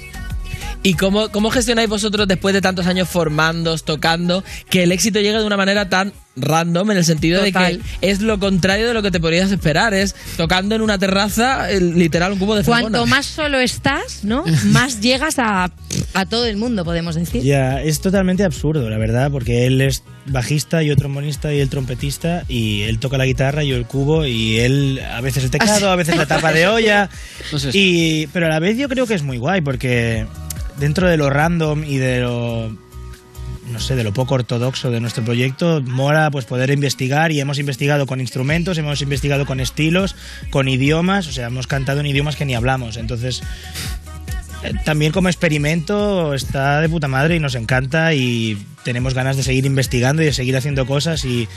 [0.85, 5.39] ¿Y cómo, cómo gestionáis vosotros después de tantos años formándoos, tocando, que el éxito llegue
[5.39, 7.77] de una manera tan random en el sentido Total.
[7.77, 9.95] de que es lo contrario de lo que te podrías esperar?
[9.95, 14.45] Es tocando en una terraza, literal, un cubo de Cuanto más solo estás, ¿no?
[14.67, 15.71] Más llegas a,
[16.15, 17.43] a todo el mundo, podemos decir.
[17.43, 22.45] Ya, es totalmente absurdo, la verdad, porque él es bajista, yo trombonista y el trompetista,
[22.49, 25.97] y él toca la guitarra, yo el cubo, y él a veces el teclado, a
[25.97, 27.09] veces la tapa de olla.
[27.53, 30.27] No sé, Y, pero a la vez yo creo que es muy guay, porque
[30.83, 32.77] dentro de lo random y de lo
[33.71, 37.61] no sé, de lo poco ortodoxo de nuestro proyecto, mola pues poder investigar y hemos
[37.61, 40.17] investigado con instrumentos, hemos investigado con estilos,
[40.51, 43.45] con idiomas, o sea, hemos cantado en idiomas que ni hablamos, entonces
[44.85, 49.65] también como experimento está de puta madre y nos encanta y tenemos ganas de seguir
[49.67, 51.49] investigando y de seguir haciendo cosas y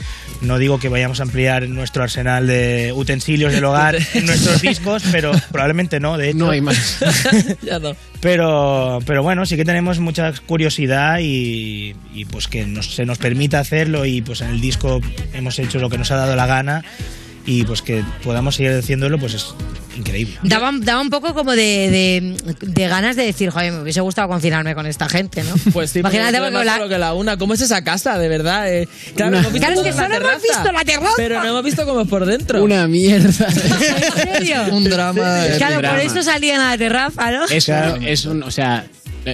[0.42, 5.02] no digo que vayamos a ampliar nuestro arsenal de utensilios del hogar en nuestros discos,
[5.10, 6.38] pero probablemente no, de hecho.
[6.38, 6.98] No hay más.
[7.62, 7.96] ya no.
[8.20, 13.18] Pero, pero bueno, sí que tenemos mucha curiosidad y, y, pues que nos- se nos
[13.18, 15.00] permita hacerlo y pues en el disco
[15.32, 16.84] hemos hecho lo que nos ha dado la gana
[17.46, 19.46] y pues que podamos seguir haciéndolo pues es
[19.96, 20.36] increíble.
[20.42, 24.28] Daba, daba un poco como de, de- de ganas de decir, joder, me hubiese gustado
[24.28, 25.54] confinarme con esta gente, ¿no?
[25.72, 27.38] Pues sí, Imagínate porque la- que la una.
[27.38, 28.70] ¿Cómo es esa casa, de verdad?
[28.70, 31.12] Eh, claro, Una- hemos visto Claro, es que solo hemos visto la terraza.
[31.16, 32.62] Pero no hemos visto cómo es por dentro.
[32.62, 33.46] Una mierda.
[33.48, 34.56] ¿En serio?
[34.72, 35.44] Un drama.
[35.56, 36.02] Claro, por drama.
[36.02, 37.44] eso salían a la terraza, ¿no?
[37.46, 38.86] Es, un, es un, o sea,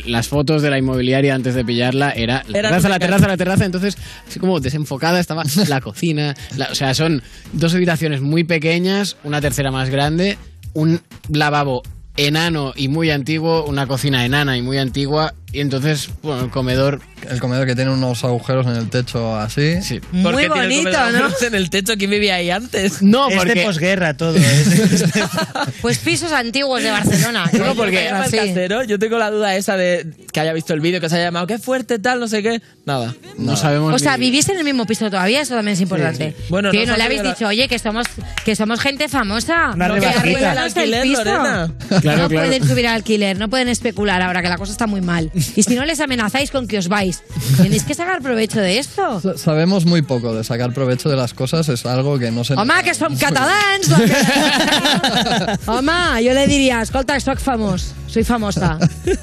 [0.06, 3.36] las fotos de la inmobiliaria antes de pillarla era la Era terraza, la terraza, la
[3.36, 3.96] terraza, entonces
[4.28, 9.40] así como desenfocada estaba la cocina, la- o sea, son dos habitaciones muy pequeñas, una
[9.40, 10.38] tercera más grande,
[10.72, 11.82] un lavabo
[12.16, 17.00] enano y muy antiguo, una cocina enana y muy antigua y entonces, bueno, el comedor
[17.28, 19.80] El comedor que tiene unos agujeros en el techo así.
[19.82, 20.00] sí.
[20.00, 21.46] ¿Por Muy qué tiene bonito, ¿no?
[21.46, 23.00] En el techo, ¿quién vivía ahí antes?
[23.02, 24.36] No, es de porque posguerra todo.
[24.36, 25.04] es-
[25.82, 27.48] Pues pisos antiguos de Barcelona.
[27.52, 28.36] No, Yo porque sí.
[28.36, 28.82] casero.
[28.84, 31.46] Yo tengo la duda esa de que haya visto el vídeo, que se haya llamado,
[31.46, 32.60] qué fuerte tal, no sé qué.
[32.84, 33.14] Nada.
[33.38, 36.34] no sabemos O sea, ni- vivís en el mismo piso todavía, eso también es importante.
[36.36, 36.44] sí.
[36.48, 38.06] Bueno, que no ha le habéis la- dicho, oye, que somos,
[38.44, 39.70] que somos gente famosa.
[39.74, 41.24] Una no, que alquiler, el piso.
[41.24, 41.72] Lorena.
[42.00, 42.28] Claro, no claro.
[42.28, 45.30] pueden subir al alquiler, no pueden especular ahora que la cosa está muy mal.
[45.56, 47.22] Y si no les amenazáis con que os vais,
[47.56, 49.20] tenéis que sacar provecho de esto.
[49.20, 52.54] Sa- Sabemos muy poco de sacar provecho de las cosas, es algo que no se.
[52.54, 53.88] Home, que som catalans!
[53.88, 53.98] la
[55.58, 58.78] que- Home, yo le diría, escolta, famós, soy famosa.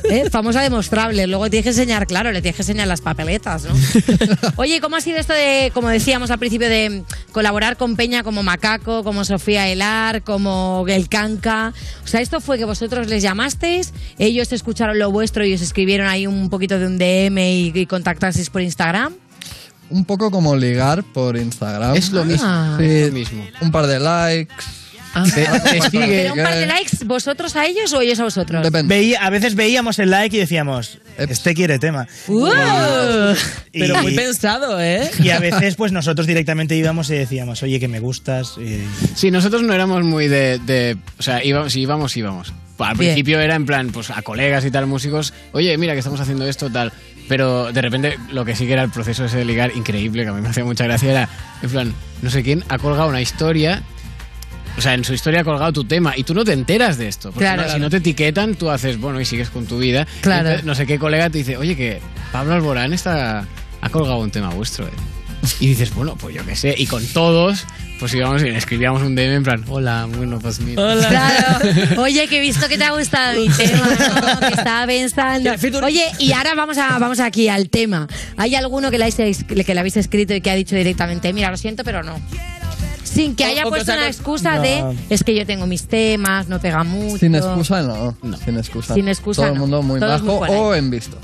[0.09, 0.29] ¿Eh?
[0.31, 1.27] Famosa demostrable.
[1.27, 3.73] Luego tienes que enseñar, claro, le tienes que enseñar las papeletas, ¿no?
[4.55, 8.41] Oye, ¿cómo ha sido esto de, como decíamos al principio, de colaborar con Peña como
[8.43, 11.73] Macaco, como Sofía Elar, como El Canca?
[12.03, 16.07] O sea, esto fue que vosotros les llamasteis, ellos escucharon lo vuestro y os escribieron
[16.09, 19.13] ahí un poquito de un DM y, y contactasteis por Instagram.
[19.89, 21.95] Un poco como ligar por Instagram.
[21.95, 22.47] Es lo mismo.
[22.47, 22.75] Ah.
[22.79, 23.43] Sí, Es lo mismo.
[23.61, 24.55] Un par de likes.
[25.13, 26.07] Te sigue.
[26.23, 28.63] ¿Pero un par de likes vosotros a ellos o ellos a vosotros?
[28.63, 28.95] Depende.
[28.95, 32.07] Veía- a veces veíamos el like y decíamos, este quiere tema.
[32.27, 32.47] ¡Uh!
[33.71, 35.09] Y- Pero muy pensado, ¿eh?
[35.21, 38.55] Y a veces, pues nosotros directamente íbamos y decíamos, oye, que me gustas.
[38.57, 38.83] y-
[39.15, 40.59] Sí, nosotros no éramos muy de...
[40.59, 42.53] de- o sea, íbamos, si íbamos, íbamos.
[42.77, 43.09] Al Bien.
[43.13, 46.47] principio era en plan, pues a colegas y tal, músicos, oye, mira que estamos haciendo
[46.47, 46.93] esto, tal.
[47.27, 50.29] Pero de repente lo que sí que era el proceso ese de ligar increíble, que
[50.29, 51.29] a mí me hacía mucha gracia, era,
[51.61, 53.83] en plan, no sé quién ha colgado una historia...
[54.77, 57.07] O sea, en su historia ha colgado tu tema y tú no te enteras de
[57.07, 57.31] esto.
[57.31, 57.63] Porque Claro.
[57.63, 60.07] no- si no te etiquetan, tú haces, bueno, y sigues con tu vida.
[60.21, 60.41] Claro.
[60.47, 61.99] Entonces, no sé qué colega te dice, oye, que
[62.31, 63.45] Pablo Alborán está,
[63.81, 64.87] ha colgado un tema vuestro.
[64.87, 64.91] eh".
[65.59, 66.75] Y dices, bueno, pues yo qué sé.
[66.77, 67.65] Y con todos,
[67.99, 70.81] pues íbamos y le escribíamos un DM en plan, hola, bueno, pues mira.
[70.83, 71.07] Hola.
[71.07, 72.01] Claro.
[72.01, 74.39] Oye, que he visto que te ha gustado mi tema, ¿no?
[74.47, 75.51] que estaba pensando.
[75.83, 78.07] Oye, y ahora vamos a vamos aquí al tema.
[78.37, 81.49] ¿Hay alguno que le, habéis, que le habéis escrito y que ha dicho directamente, mira,
[81.51, 82.19] lo siento, pero no?
[83.13, 84.61] Sin que haya o puesto una excusa No.
[84.61, 87.17] de es que yo tengo mis temas, no pega mucho.
[87.17, 88.15] Sin excusa, no.
[88.21, 88.37] No.
[88.37, 88.93] Sin excusa.
[88.93, 89.61] Sin excusa, Todo el no.
[89.61, 91.17] mundo muy Todos bajo o en visto.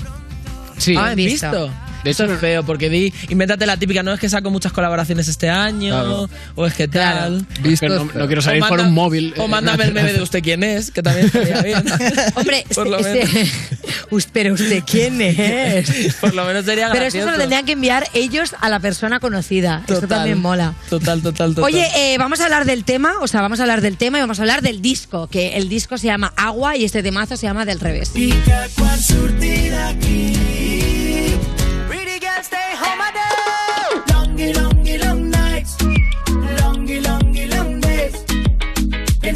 [0.78, 0.94] Sí.
[0.96, 1.50] Ah, ¿han visto.
[1.50, 1.70] visto?
[2.06, 5.26] De hecho es feo, porque di, invéntate la típica, no es que saco muchas colaboraciones
[5.26, 6.30] este año, Claro.
[6.54, 7.44] o es que tal.
[7.62, 9.34] Visto no, quiero salir por un móvil.
[9.38, 11.82] O mándame el meme de usted quién es, que también estaría bien.
[12.36, 14.28] Hombre, Por lo este- menos.
[14.32, 16.14] Pero usted quién es?
[16.20, 19.18] Por lo menos sería Pero eso se lo tendrían que enviar ellos a la persona
[19.18, 19.78] conocida.
[19.80, 20.08] Esto Total.
[20.10, 20.74] también mola.
[20.88, 21.64] Total, total, total.
[21.64, 24.20] Oye, eh, vamos a hablar del tema, o sea, vamos a hablar del tema y
[24.20, 27.48] vamos a hablar del disco, que el disco se llama Agua y este temazo se
[27.48, 28.10] llama Del Revés.
[28.10, 28.32] Pretty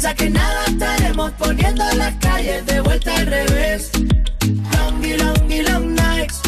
[0.01, 3.91] Piensa que nada estaremos poniendo las calles de vuelta al revés.
[4.75, 6.41] Longy, longy, long nights.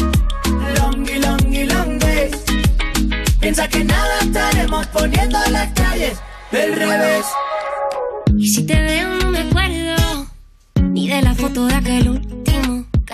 [0.80, 2.34] Longy, longy, long days.
[3.38, 6.18] Piensa que nada estaremos poniendo las calles
[6.50, 7.26] del revés.
[8.36, 10.26] Y si te veo no me acuerdo
[10.82, 12.08] ni de la foto de aquel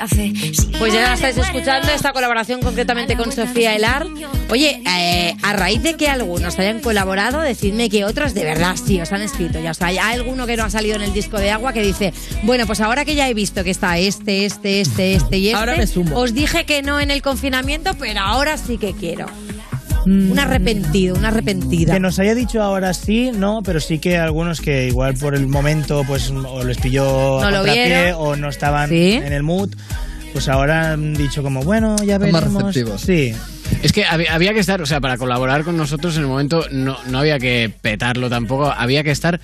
[0.01, 0.33] café.
[0.79, 4.07] Pues ya estáis escuchando esta colaboración concretamente con Sofía Elar.
[4.49, 8.99] Oye, eh, a raíz de que algunos hayan colaborado, decidme que otros de verdad sí
[8.99, 9.61] os han escrito.
[9.61, 11.83] Ya, o sea, hay alguno que no ha salido en el disco de agua que
[11.83, 15.49] dice, bueno, pues ahora que ya he visto que está este, este, este, este y
[15.49, 16.17] este, Ahora me sumo.
[16.19, 19.27] os dije que no en el confinamiento, pero ahora sí que quiero.
[20.07, 21.95] Un arrepentido, una arrepentida.
[21.95, 25.47] Que nos haya dicho ahora sí, no, pero sí que algunos que igual por el
[25.47, 29.13] momento pues o les pilló a No lo o no estaban Sí.
[29.13, 29.71] en el mood,
[30.33, 32.45] pues ahora han dicho como, bueno, ya veremos.
[32.53, 33.01] receptivos.
[33.03, 33.35] Sí.
[33.83, 36.65] Es que había, había que estar, o sea, para colaborar con nosotros en el momento
[36.73, 39.41] no, no había que petarlo tampoco, había que estar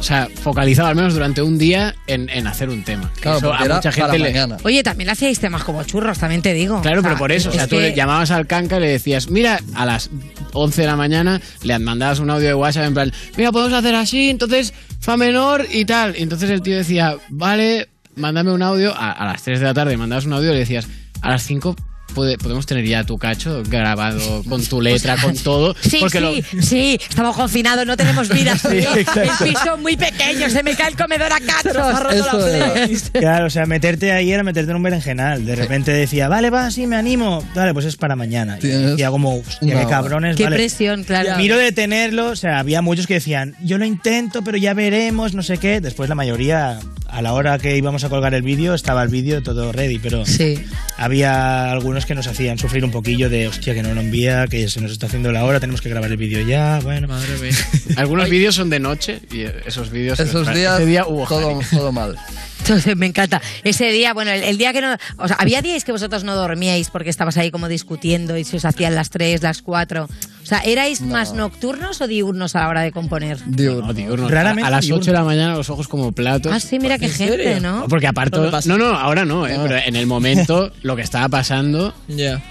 [0.00, 3.12] o sea, focalizado al menos durante un día en, en hacer un tema.
[3.20, 4.56] Claro, eso a mucha gente le- mañana.
[4.64, 6.80] Oye, también le hacíais temas como churros, también te digo.
[6.80, 8.88] Claro, O sea, pero por eso, o sea, tú le llamabas al canca y le
[8.88, 10.10] decías, mira, a las
[10.54, 13.94] 11 de la mañana le mandabas un audio de WhatsApp en plan, mira, podemos hacer
[13.94, 16.16] así, entonces fa menor y tal.
[16.18, 18.94] Y entonces el tío decía, vale, mándame un audio.
[18.96, 20.88] A, a las 3 de la tarde mandabas un audio y le decías,
[21.20, 21.76] a las 5
[22.14, 25.74] puede- podemos tener ya tu cacho grabado con tu letra, con todo.
[25.82, 26.24] Sí, porque sí,
[26.56, 28.56] lo- sí, estamos confinados, no tenemos vida.
[28.60, 32.12] Sí, el piso muy pequeño, se me cae el comedor a cachos.
[32.14, 32.88] Eso era.
[33.12, 35.44] Claro, o sea, meterte ahí era meterte en un berenjenal.
[35.44, 37.44] De repente decía, vale, va, sí, me animo.
[37.54, 38.58] Vale, pues es para mañana.
[38.62, 40.36] Y decía como, hostia, qué cabrones.
[40.36, 40.56] Qué vale.
[40.56, 41.36] presión, claro.
[41.36, 45.34] Miro de tenerlo, o sea, había muchos que decían, yo lo intento, pero ya veremos,
[45.34, 45.80] no sé qué.
[45.80, 46.78] Después la mayoría,
[47.10, 50.24] a la hora que íbamos a colgar el vídeo, estaba el vídeo todo ready, pero
[50.26, 50.64] Sí.
[50.96, 54.68] había algunos que nos hacían sufrir un poquillo de, hostia, que no lo envía, que
[54.68, 57.08] se nos está haciendo la hora, tenemos que grabar el vídeo ya, bueno.
[57.08, 57.56] Madre mía.
[57.96, 60.18] algunos vídeos son de noche y esos vídeos...
[60.20, 62.16] Esos ese días día hubo todo, mal.
[62.60, 63.40] Entonces, me encanta.
[63.64, 64.96] Ese día, bueno, el, el día que no.
[65.16, 68.58] O sea, había días que vosotros no dormíais porque estabas ahí como discutiendo y se
[68.58, 70.08] os hacían las 3, las 4.
[70.50, 73.38] O sea, ¿erais más nocturnos o diurnos a la hora de componer?
[73.46, 73.86] Diurno.
[73.86, 74.28] No, diurno.
[74.28, 75.04] Raramente a las 8 diurno.
[75.06, 76.52] de la mañana los ojos como platos.
[76.52, 77.60] Ah, sí, mira qué ¿En gente, serio?
[77.60, 77.86] ¿no?
[77.88, 78.36] Porque aparte,
[78.66, 79.56] No no, ahora no, ¿eh?
[79.62, 82.42] pero en el momento lo que estaba pasando, Ya.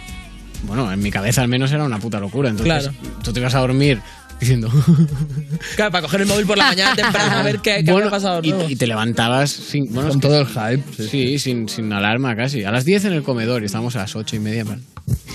[0.63, 2.47] bueno, en mi cabeza al menos era una puta locura.
[2.47, 2.97] Entonces, Claro.
[3.21, 3.99] tú te ibas a dormir
[4.39, 4.71] diciendo,
[5.75, 8.11] Claro, para coger el móvil por la mañana temprano a ver qué, qué bueno, había
[8.11, 8.39] pasado.
[8.69, 10.83] y, te levantabas sin, bueno, Con que- todo el hype.
[10.95, 11.09] Sí.
[11.09, 12.63] sí, sin, sin alarma casi.
[12.63, 14.63] A las 10 en el comedor y estábamos a las 8 y media.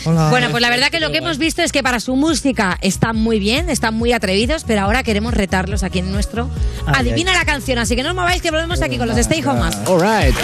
[0.02, 2.78] Plan, Bueno, pues la verdad que lo que hemos visto es que para su música
[2.80, 6.50] están muy bien, están muy atrevidos, pero ahora queremos retarlos aquí en nuestro.
[6.86, 9.42] Ay, Adivina la canción, así que no os mováis que volvemos aquí con los Stay
[9.44, 9.60] Home.
[9.86, 10.36] All right.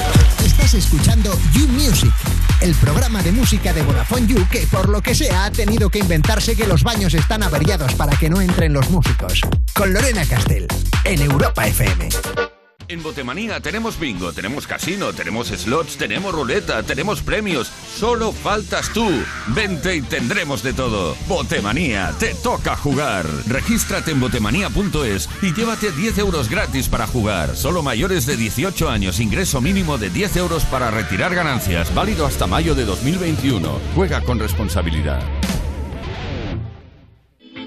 [0.44, 2.12] Estás escuchando You Music,
[2.60, 5.98] el programa de música de Vodafone You que por lo que sea ha tenido que
[5.98, 9.40] inventarse que los baños están averiados para que no entren los músicos.
[9.74, 10.66] Con Lorena Castell,
[11.04, 12.59] en Europa FM.
[12.90, 17.70] En Botemanía tenemos bingo, tenemos casino, tenemos slots, tenemos ruleta, tenemos premios.
[17.96, 19.08] Solo faltas tú.
[19.46, 21.14] Vente y tendremos de todo.
[21.28, 23.26] Botemanía, te toca jugar.
[23.46, 27.54] Regístrate en botemanía.es y llévate 10 euros gratis para jugar.
[27.54, 31.94] Solo mayores de 18 años, ingreso mínimo de 10 euros para retirar ganancias.
[31.94, 33.70] Válido hasta mayo de 2021.
[33.94, 35.22] Juega con responsabilidad.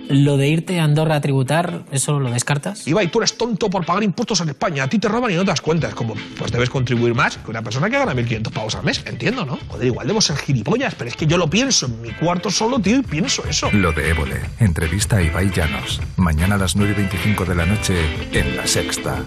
[0.10, 2.88] Lo de irte a Andorra a tributar, ¿eso lo descartas?
[2.88, 4.84] Ibai, tú eres tonto por pagar impuestos en España.
[4.84, 5.88] A ti te roban y no te das cuenta.
[5.88, 9.04] Es como, pues debes contribuir más que una persona que gana 1.500 pavos al mes.
[9.06, 9.58] Entiendo, ¿no?
[9.70, 12.80] Joder, igual debo ser gilipollas, pero es que yo lo pienso en mi cuarto solo,
[12.80, 13.70] tío, y pienso eso.
[13.72, 14.42] Lo de Évole.
[14.60, 16.02] Entrevista a Ibai Llanos.
[16.18, 17.96] Mañana a las 9 y 25 de la noche
[18.32, 19.24] en La Sexta.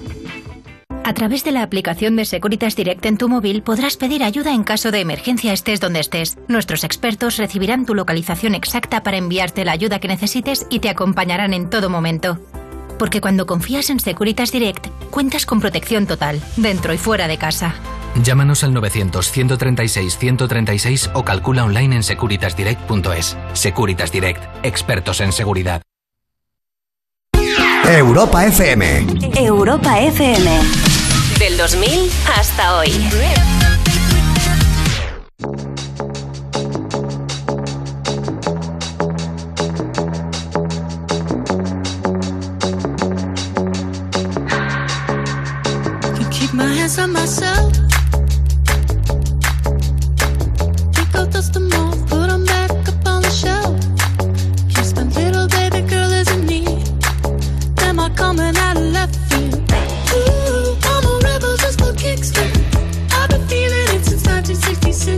[1.06, 4.64] A través de la aplicación de Securitas Direct en tu móvil podrás pedir ayuda en
[4.64, 6.36] caso de emergencia estés donde estés.
[6.48, 11.54] Nuestros expertos recibirán tu localización exacta para enviarte la ayuda que necesites y te acompañarán
[11.54, 12.40] en todo momento.
[12.98, 17.76] Porque cuando confías en Securitas Direct, cuentas con protección total, dentro y fuera de casa.
[18.24, 23.36] Llámanos al 900-136-136 o calcula online en securitasdirect.es.
[23.52, 25.82] Securitas Direct, expertos en seguridad.
[27.88, 29.06] Europa FM.
[29.36, 30.95] Europa FM.
[31.56, 32.92] Del 2000 hasta hoy.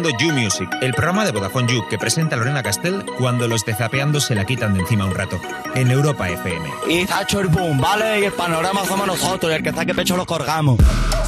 [0.00, 3.74] escuchando You Music, el programa de Vodafone You que presenta Lorena Castell cuando los de
[3.74, 5.40] Zapeando se la quitan de encima un rato.
[5.74, 6.68] En Europa FM.
[6.88, 8.20] Y Zacho el boom, ¿vale?
[8.20, 10.78] Y el panorama somos nosotros, y el que saque pecho lo colgamos.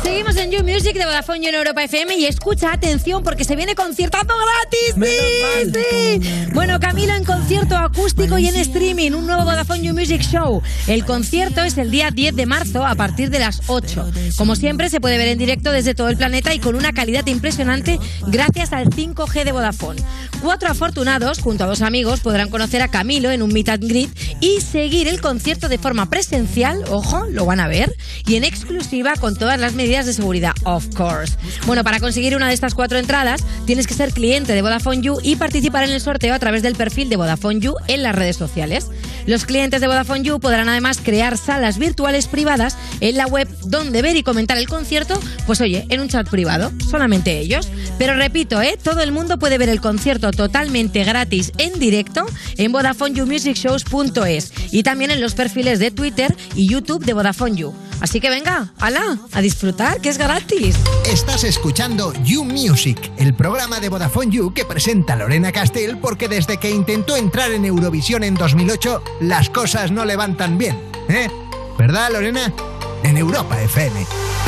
[0.03, 3.77] Seguimos en You Music de Vodafone en Europa FM y escucha, atención, porque se viene
[3.77, 5.23] conciertando gratis.
[5.23, 6.49] Sí, sí.
[6.53, 10.61] Bueno, Camilo en concierto acústico y en streaming, un nuevo Vodafone You Music Show.
[10.88, 14.11] El concierto es el día 10 de marzo a partir de las 8.
[14.37, 17.27] Como siempre, se puede ver en directo desde todo el planeta y con una calidad
[17.27, 20.03] impresionante gracias al 5G de Vodafone.
[20.43, 24.11] Cuatro afortunados, junto a dos amigos, podrán conocer a Camilo en un meet and greet
[24.41, 27.95] y seguir el concierto de forma presencial, ojo, lo van a ver,
[28.27, 31.37] y en exclusiva con todas las medidas de seguridad, of course.
[31.66, 35.18] Bueno, para conseguir una de estas cuatro entradas, tienes que ser cliente de Vodafone You
[35.22, 38.37] y participar en el sorteo a través del perfil de Vodafone You en las redes
[38.37, 38.87] sociales.
[39.26, 44.00] Los clientes de Vodafone You podrán además crear salas virtuales privadas en la web donde
[44.00, 47.68] ver y comentar el concierto, pues oye, en un chat privado, solamente ellos.
[47.98, 48.78] Pero repito, ¿eh?
[48.83, 52.26] todo el mundo puede ver el concierto totalmente gratis en directo
[52.57, 57.74] en VodafoneYouMusicShows.es y también en los perfiles de Twitter y YouTube de Vodafone You.
[58.02, 60.77] Así que venga, ala, a disfrutar, que es gratis.
[61.11, 66.59] Estás escuchando You Music, el programa de Vodafone You que presenta Lorena Castell porque desde
[66.59, 70.79] que intentó entrar en Eurovisión en 2008, las cosas no le van tan bien.
[71.09, 71.29] ¿Eh?
[71.79, 72.53] ¿Verdad, Lorena?
[73.03, 74.07] En Europa FM.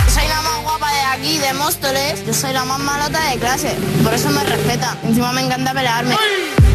[0.08, 2.24] Soy la más guapa de aquí, de Móstoles.
[2.24, 3.74] Yo soy la más malota de clase.
[4.04, 4.96] Por eso me respeta.
[5.02, 6.14] Encima me encanta pelearme.
[6.14, 6.73] Estás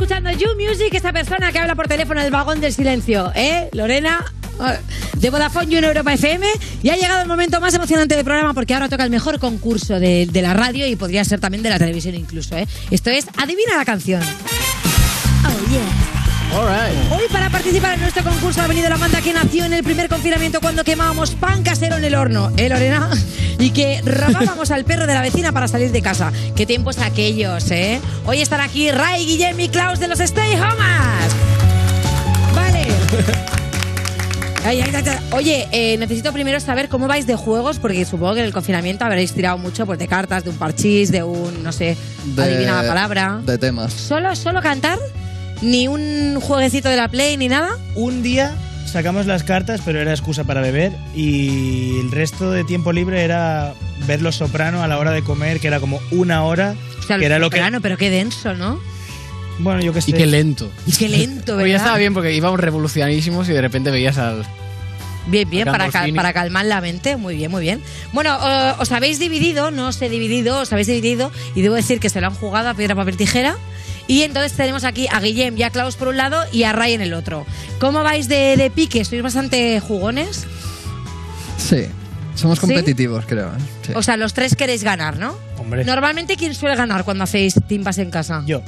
[0.00, 3.68] escuchando You Music, esa persona que habla por teléfono del vagón del silencio, ¿eh?
[3.72, 4.24] Lorena,
[4.58, 4.78] eh,
[5.18, 6.46] de Vodafone You en Europa FM.
[6.82, 10.00] Y ha llegado el momento más emocionante del programa porque ahora toca el mejor concurso
[10.00, 12.66] de, de la radio y podría ser también de la televisión incluso, ¿eh?
[12.90, 14.22] Esto es Adivina la canción.
[14.22, 16.39] Oh, yeah.
[16.52, 20.08] Hoy para participar en nuestro concurso ha venido la banda que nació en el primer
[20.08, 23.08] confinamiento cuando quemábamos pan casero en el horno, ¿eh, Lorena?
[23.58, 26.32] Y que robábamos al perro de la vecina para salir de casa.
[26.56, 28.00] Qué tiempos aquellos, ¿eh?
[28.26, 31.34] Hoy están aquí Ray, Guillem y Klaus de los Stay Homers.
[32.54, 32.86] Vale.
[34.64, 35.18] Ay, ay, ay, ay.
[35.32, 39.04] Oye, eh, necesito primero saber cómo vais de juegos, porque supongo que en el confinamiento
[39.04, 42.82] habréis tirado mucho pues, de cartas, de un parchís, de un, no sé, De- adivina
[42.82, 43.40] la palabra.
[43.44, 43.92] De temas.
[43.92, 44.98] ¿Solo, solo cantar?
[45.62, 47.76] ¿Ni un jueguecito de la Play ni nada?
[47.94, 48.54] Un día
[48.86, 53.74] sacamos las cartas, pero era excusa para beber y el resto de tiempo libre era
[54.06, 57.18] ver Los Soprano a la hora de comer, que era como una hora, O sea,
[57.18, 57.58] que era lo que...
[57.58, 58.80] Soprano, pero qué denso, ¿no?
[59.58, 60.10] Bueno, yo qué sé.
[60.10, 60.70] Y qué lento.
[60.86, 61.76] Y qué lento, ¿verdad?
[61.76, 64.44] estaba bien porque íbamos revolucionarísimos y de repente veías al.
[65.26, 67.16] Bien, bien, para, cal- para calmar la mente.
[67.18, 67.82] Muy bien, muy bien.
[68.14, 68.38] Bueno,
[68.78, 72.22] os habéis dividido, no os he dividido, os habéis dividido y debo decir que se
[72.22, 73.56] lo han jugado a piedra, papel, tijera.
[74.10, 76.94] Y entonces tenemos aquí a Guillem y a Klaus por un lado y a Ray
[76.94, 77.46] en el otro.
[77.78, 79.04] ¿Cómo vais de, de pique?
[79.04, 80.46] ¿Sois bastante jugones?
[81.56, 81.86] Sí.
[82.34, 82.62] Somos ¿Sí?
[82.62, 83.50] competitivos, creo.
[83.50, 83.60] ¿eh?
[83.86, 83.92] Sí.
[83.94, 85.38] O sea, los tres queréis ganar, ¿no?
[85.58, 85.84] Hombre.
[85.84, 88.42] Normalmente, ¿quién suele ganar cuando hacéis timbas en casa?
[88.46, 88.62] Yo.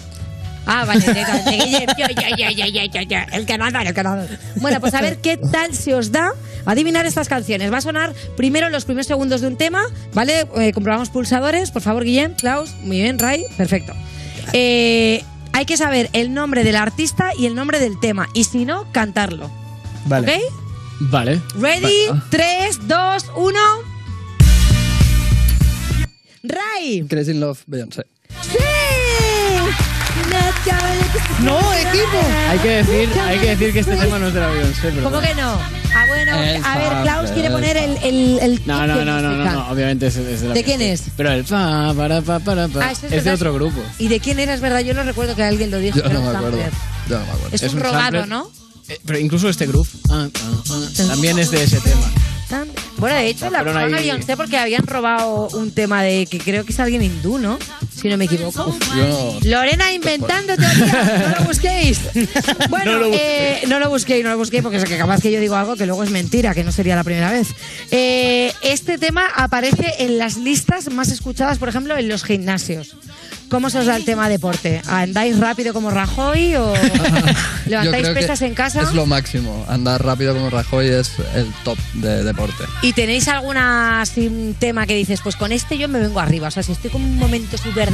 [0.64, 1.50] Ah, vale, directamente.
[1.50, 4.28] Guillem, yo, yo, yo, yo, yo, yo, yo, el el ganador.
[4.60, 6.30] Bueno, pues a ver qué tal se os da
[6.66, 7.72] adivinar estas canciones.
[7.72, 9.82] Va a sonar primero los primeros segundos de un tema,
[10.14, 10.46] ¿vale?
[10.58, 13.92] Eh, comprobamos pulsadores, por favor, Guillem, Klaus, muy bien, Ray, perfecto.
[14.52, 18.64] Eh, hay que saber el nombre del artista y el nombre del tema, y si
[18.64, 19.50] no, cantarlo.
[20.06, 20.36] Vale.
[20.36, 20.42] ¿Ok?
[21.10, 21.40] Vale.
[21.58, 23.58] Ready, 3, 2, 1.
[26.44, 27.06] Ray.
[27.08, 28.06] Crazy in Love, Beyoncé.
[28.40, 28.58] ¡Sí!
[31.42, 32.18] ¡No, equipo!
[32.48, 35.02] Hay que decir, hay que decir que este tema no es de la Beyoncé, pero.
[35.04, 35.81] ¿Cómo que no?
[35.94, 39.20] Ah, bueno, El a ver, Klaus quiere el poner el, el, el No, no, no,
[39.20, 41.04] no, no, obviamente es, es de la ¿De quién es?
[41.16, 43.80] Pero el fa, para, pa, para, pa, Ah, eso es es de otro grupo.
[43.98, 44.54] ¿Y de quién era?
[44.54, 45.98] Es verdad, yo no recuerdo que alguien lo dijo.
[45.98, 46.58] Yo no me acuerdo.
[46.58, 46.70] sampler.
[47.08, 47.56] Yo no me acuerdo.
[47.56, 48.26] Es, un, robado.
[48.26, 48.50] ¿no?
[48.88, 52.10] Eh, Pero incluso este groove ah, ah, ah, también es de ese tema.
[52.98, 56.64] Bueno, de hecho, la persona ahí- Beyoncé porque habían robado un tema de que creo
[56.64, 57.58] que es alguien hindú, ¿no?
[58.02, 58.76] Si no me equivoco.
[58.96, 62.00] Yo no- Lorena inventando teoría, no lo busquéis.
[62.68, 65.30] Bueno, No lo eh, no lo busquéis, no lo busquéis, porque es que capaz que
[65.30, 67.48] yo digo algo que luego es mentira, que no sería la primera vez.
[67.90, 72.96] Eh, este tema aparece en las listas más escuchadas, por ejemplo, en los gimnasios.
[73.52, 74.80] ¿Cómo se os da el tema deporte?
[74.88, 76.72] ¿Andáis rápido como Rajoy o
[77.66, 78.80] levantáis pesas en casa?
[78.80, 79.66] Es lo máximo.
[79.68, 82.64] Andar rápido como Rajoy es el top de deporte.
[82.80, 83.26] ¿Y tenéis
[84.16, 86.48] un tema que dices, pues con este yo me vengo arriba?
[86.48, 87.91] O sea, si estoy con un momento súper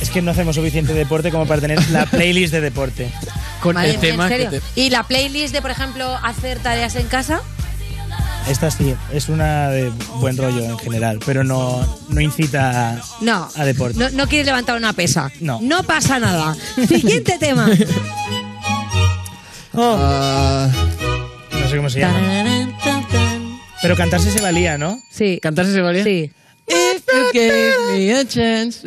[0.00, 3.10] Es que no hacemos suficiente deporte como para tener la playlist de deporte.
[3.60, 4.30] Con Madre el mía, tema
[4.74, 7.42] ¿Y la playlist de, por ejemplo, hacer tareas en casa?
[8.48, 13.48] Esta sí, es una de buen rollo en general, pero no, no incita a, No.
[13.54, 13.98] a deporte.
[13.98, 15.30] No, no quieres levantar una pesa.
[15.40, 15.58] No.
[15.62, 16.56] No pasa nada.
[16.88, 17.68] Siguiente tema.
[19.74, 20.68] Oh, Ah,
[21.52, 22.18] no sé cómo se llama.
[23.82, 24.98] Pero cantarse se valía, ¿no?
[25.10, 25.38] Sí.
[25.40, 26.02] ¿Cantarse se valía?
[26.04, 26.32] Sí.
[26.72, 28.82] If you gave me a chance.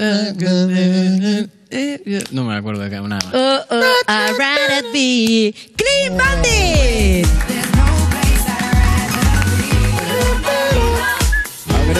[2.31, 3.33] No me acuerdo de qué- nada más.
[3.33, 7.27] Oh, oh, I'd rather be Clean Bandit.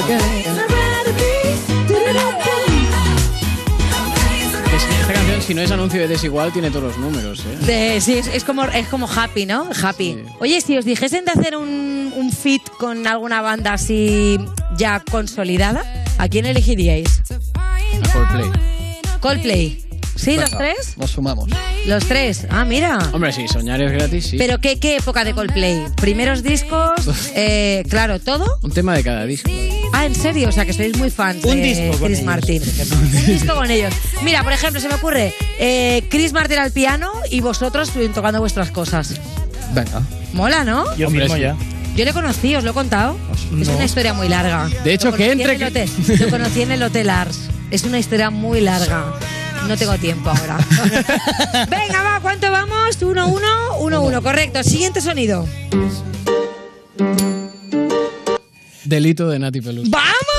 [0.07, 0.72] Que
[5.45, 7.65] si no es anuncio de desigual, tiene todos los números, ¿eh?
[7.65, 9.69] De- sí, es, es como, es como happy, ¿no?
[9.81, 10.17] Happy.
[10.39, 14.37] Oye, si os dijesen de hacer un, un fit con alguna banda así
[14.77, 15.83] ya consolidada,
[16.17, 17.21] ¿a quién elegiríais?
[17.29, 18.51] A Coldplay.
[19.19, 19.82] Coldplay.
[20.15, 20.95] ¿Sí, los tres?
[20.97, 21.49] Nos sumamos.
[21.85, 22.45] Los tres.
[22.49, 22.97] Ah, mira.
[23.13, 24.37] Hombre, sí, soñar es gratis, sí.
[24.37, 25.85] ¿Pero qué, qué época de Coldplay?
[25.95, 26.91] ¿Primeros discos?
[27.35, 28.59] Eh, claro, ¿todo?
[28.61, 29.49] Un tema de cada disco.
[29.91, 30.49] Ah, ¿en serio?
[30.49, 32.61] O sea, que sois muy fans Un de disco con Chris ellos, Martin.
[32.61, 33.93] Un disco con ellos.
[34.23, 38.69] Mira, por ejemplo, se me ocurre eh, Chris Martin al piano y vosotros tocando vuestras
[38.71, 39.15] cosas.
[39.73, 40.01] Venga.
[40.33, 40.95] Mola, ¿no?
[40.95, 41.41] Yo Hombre, mismo sí.
[41.41, 41.55] ya.
[41.95, 43.17] Yo le conocí, os lo he contado.
[43.59, 43.75] Es no.
[43.75, 44.69] una historia muy larga.
[44.83, 47.39] De hecho, que entre en el que- hotel- Lo conocí en el Hotel Ars.
[47.71, 49.13] Es una historia muy larga.
[49.67, 50.57] No tengo tiempo ahora.
[51.69, 53.01] Venga, va, ¿cuánto vamos?
[53.01, 54.21] Uno, uno, uno, uno.
[54.21, 54.63] Correcto.
[54.63, 55.47] Siguiente sonido.
[58.83, 59.89] Delito de Nati Peluso.
[59.89, 60.32] ¡Vamos!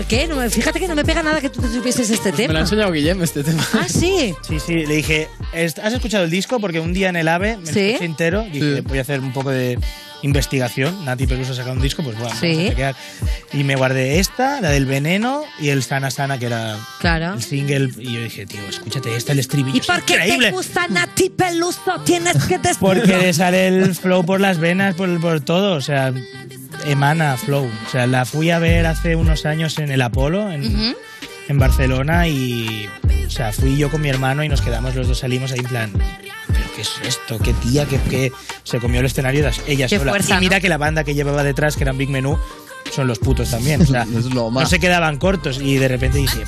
[0.00, 0.26] Por qué?
[0.26, 2.44] No, me- fíjate que no me pega nada que tú te supieses este Me lo
[2.44, 2.60] ha tema.
[2.60, 3.66] enseñado Guillem este tema.
[3.74, 4.34] Ah, sí.
[4.46, 6.58] Sí, sí, le dije, "¿Est- ¿has escuchado el disco?
[6.60, 7.80] Porque un día en el AVE me Sí.
[7.90, 8.44] escuché entero.
[8.50, 8.80] Dije, Sí.
[8.82, 9.78] voy a hacer un poco de
[10.22, 11.04] investigación.
[11.04, 12.46] Nati Peluso ha sacado un disco, pues bueno, Sí.
[12.48, 12.96] vamos a chequear.
[13.54, 17.34] Y me guardé esta, la del veneno y el Sana Sana, que era Claro.
[17.34, 17.90] el single.
[17.98, 19.78] Y yo dije, tío, escúchate esta, el estribillo.
[19.78, 20.46] ¿Y por qué increíble.
[20.48, 22.00] te gusta Nati Peluso?
[22.04, 22.78] Tienes que decirlo.
[22.80, 25.74] Porque le sale el flow por las venas, por, por todo.
[25.74, 26.12] O sea,
[26.86, 27.68] emana flow.
[27.86, 30.94] O sea, la fui a ver hace unos años en el Apolo, en,
[31.58, 32.88] Barcelona, y.
[33.26, 35.66] O sea, fui yo con mi hermano y nos quedamos, los dos salimos ahí en
[35.66, 35.92] plan.
[35.92, 37.38] ¿Pero qué es esto?
[37.38, 37.86] ¿Qué tía?
[37.86, 38.32] ¿Qué, qué?
[38.64, 40.10] Se comió el escenario ella Qué sola.
[40.10, 40.62] fuerza, y mira ¿no?
[40.62, 42.38] que la banda que llevaba detrás, que eran Big Menú,
[42.92, 43.82] son los putos también.
[43.82, 45.60] O sea, Es lo no se quedaban cortos.
[45.60, 46.44] Y de repente dije,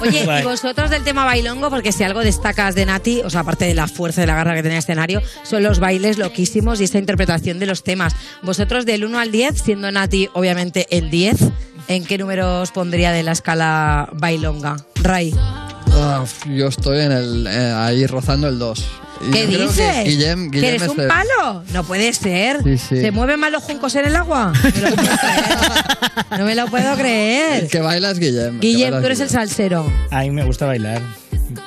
[0.00, 3.64] Oye, y vosotros del tema bailongo, porque si algo destacas de Nati, o sea, aparte
[3.64, 6.84] de la fuerza de la garra que tenía el escenario, son los bailes loquísimos y
[6.84, 8.14] esta interpretación de los temas.
[8.42, 11.36] Vosotros del 1 al 10, siendo Nati obviamente el 10,
[11.88, 14.76] ¿en qué número os pondría de la escala bailonga?
[14.96, 15.34] Ray.
[15.92, 18.84] Ah, yo estoy en el, eh, ahí rozando el 2.
[19.32, 19.76] ¿Qué dices?
[19.76, 21.64] que Guillem, ¿Que Guillem eres es un el- palo?
[21.72, 22.62] No puede ser.
[22.62, 23.00] Sí, sí.
[23.00, 24.52] ¿Se mueven más los juncos en el agua?
[24.52, 26.38] No me lo puedo creer.
[26.38, 27.62] No me lo puedo creer.
[27.64, 28.54] El que baila es Guillem.
[28.54, 29.40] el Guillem, baila tú eres el Guillem.
[29.40, 29.92] salsero.
[30.10, 31.00] A mí me gusta bailar.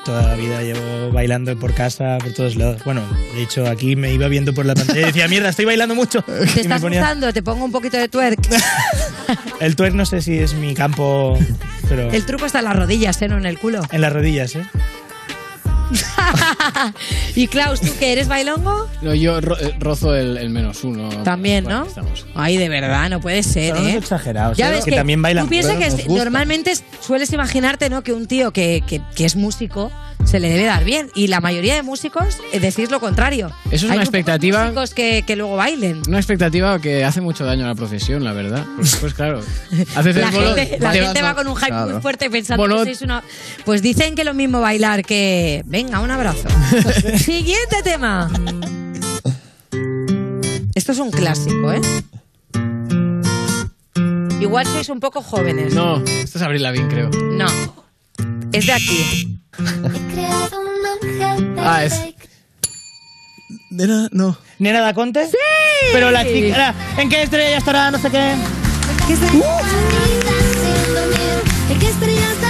[0.03, 2.81] Toda la vida llevo bailando por casa, por todos lados.
[2.83, 3.01] Bueno,
[3.33, 6.21] de hecho, aquí me iba viendo por la pantalla y decía, mierda, estoy bailando mucho.
[6.23, 7.31] ¿Te Y estás ponía- gustando?
[7.33, 8.39] Te pongo un poquito de twerk.
[9.59, 11.37] El twerk no sé si es mi campo,
[11.89, 13.27] pero El truco está en las rodillas, ¿eh?
[13.27, 13.81] No en el culo.
[13.91, 14.63] en las rodillas, ¿eh?
[17.35, 18.87] y Klaus, ¿tú que eres bailongo?
[19.01, 21.09] No, yo ro- eh, rozo el, el menos uno.
[21.23, 21.85] También, ¿no?
[21.85, 22.25] estamos.
[22.35, 23.97] Ay, de verdad, no puede ser, Son unos ¿eh?
[23.97, 24.57] exagerados.
[24.57, 24.71] Ya ¿eh?
[24.73, 25.45] ves que, que también bailan.
[25.45, 26.23] tú piensas pero que nos es- gusta.
[26.23, 28.03] normalmente es- sueles imaginarte, ¿no?
[28.03, 29.91] Que un tío que, que- que es músico
[30.25, 31.09] se le debe dar bien.
[31.15, 33.51] Y la mayoría de músicos eh, decís lo contrario.
[33.71, 34.63] Eso es Hay una expectativa.
[34.63, 36.01] músicos que, que luego bailen.
[36.07, 38.65] Una expectativa que hace mucho daño a la profesión, la verdad.
[38.99, 39.41] Pues claro,
[39.95, 41.91] haces La el bolo, gente, la te- gente va con un hype Claro.
[41.93, 43.23] muy fuerte pensando Bueno, que sois una...
[43.65, 45.63] Pues dicen que lo mismo bailar que...
[45.77, 46.49] Venga, un abrazo.
[47.19, 48.31] Siguiente tema.
[50.73, 51.81] Esto es un clásico, ¿eh?
[54.41, 55.75] Igual sois un poco jóvenes.
[55.75, 57.11] No, esto es Abril Lavigne, creo.
[57.11, 57.45] No.
[58.53, 59.39] Es de aquí.
[61.59, 61.93] Ah, es.
[63.69, 64.35] Nena, no.
[64.57, 65.27] ¿Nena da Conte?
[65.27, 65.37] ¡Sí!
[65.93, 66.73] Pero la chica.
[66.97, 67.91] ¿En qué estrella estará?
[67.91, 68.33] No sé qué.
[69.05, 69.27] ¿Qué es de-
[71.69, 72.46] ¿En qué estrella estará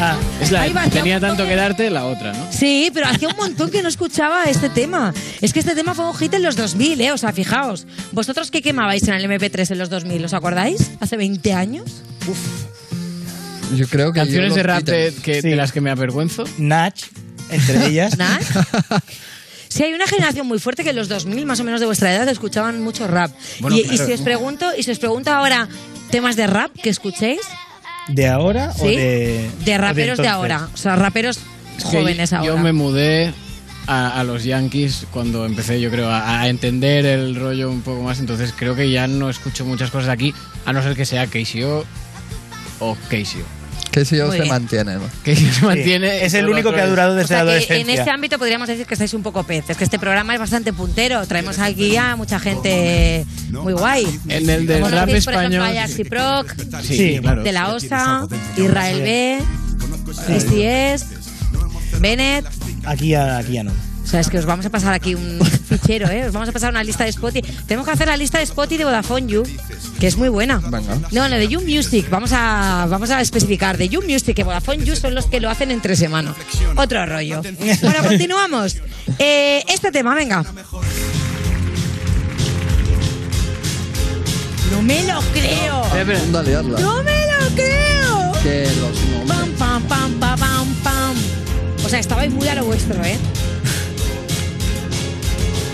[0.00, 2.46] Ah, Es la, Ahí va, tenía tanto que darte la otra, ¿no?
[2.50, 5.14] Sí, pero hacía un montón que no escuchaba este tema.
[5.40, 7.12] Es que este tema fue un hit en los 2000, ¿eh?
[7.12, 7.86] O sea, fijaos.
[8.12, 10.24] ¿Vosotros qué quemabais en el MP3 en los 2000?
[10.24, 10.90] ¿Os acordáis?
[11.00, 11.84] ¿Hace 20 años?
[13.76, 15.48] Yo creo que Canciones yo de rap de, que- Sí.
[15.50, 16.44] de las que me avergüenzo.
[16.58, 16.94] Nach,
[17.50, 18.18] entre ellas.
[18.18, 18.42] ¿Nach?
[19.68, 22.14] Sí, hay una generación muy fuerte que en los 2000, más o menos de vuestra
[22.14, 23.32] edad, escuchaban mucho rap.
[23.58, 24.06] Bueno, y, y claro.
[24.06, 25.66] si os pregunto, y si os pregunto ahora
[26.12, 27.40] temas de rap que escuchéis,
[28.08, 29.50] ¿De ahora o de.?
[29.64, 31.40] de o raperos de, ahora, o sea, raperos
[31.82, 32.46] jóvenes ahora.
[32.46, 33.32] Yo me mudé
[33.86, 38.02] a, a los Yankees cuando empecé, yo creo, a, a entender el rollo un poco
[38.02, 38.20] más.
[38.20, 40.34] Entonces creo que ya no escucho muchas cosas aquí,
[40.66, 41.84] a no ser que sea KCO
[42.80, 42.96] o.
[43.08, 43.42] Casey
[44.02, 44.48] O Muy se bien.
[44.48, 45.02] mantiene, ¿no?
[45.22, 46.24] Que se mantiene.
[46.24, 47.94] Es el único que ha durado O desde sea la que en adolescencia.
[47.94, 51.24] este ámbito podríamos decir que estáis un poco peces, que este programa es bastante puntero.
[51.26, 54.06] Traemos aquí a mucha gente muy guay.
[54.28, 55.78] En el del rap Conocéis, por ejemplo, español.
[55.78, 57.42] a Jaxi Proc, Sí, claro.
[57.42, 58.26] de la OSA,
[58.56, 59.38] Israel B,
[60.38, 62.46] STS, Bennett.
[62.84, 63.72] Aquí ya, aquí ya no.
[63.72, 66.26] O sea, es que os vamos a pasar aquí un fichero, ¿eh?
[66.26, 67.46] Os vamos a pasar una lista de Spotify.
[67.66, 69.42] Tenemos que hacer la lista de Spotify de Vodafone You,
[69.98, 70.58] que es muy buena.
[70.58, 70.98] Venga.
[71.10, 72.08] No, no, de You Music.
[72.10, 73.78] Vamos a, vamos a especificar.
[73.78, 76.34] De You Music, que Vodafone You son los que lo hacen entre semana.
[76.76, 77.42] Otro rollo.
[77.82, 78.76] Bueno, continuamos.
[79.18, 80.44] Eh, este tema, venga.
[84.72, 86.42] No me lo creo.
[86.44, 86.80] Liarla.
[86.80, 88.32] No me lo creo.
[88.42, 89.58] Que los nombres.
[89.58, 91.14] Pam, pam, pam, pam, pam, pam.
[91.84, 93.16] O sea, estabais muy a lo vuestro, ¿eh?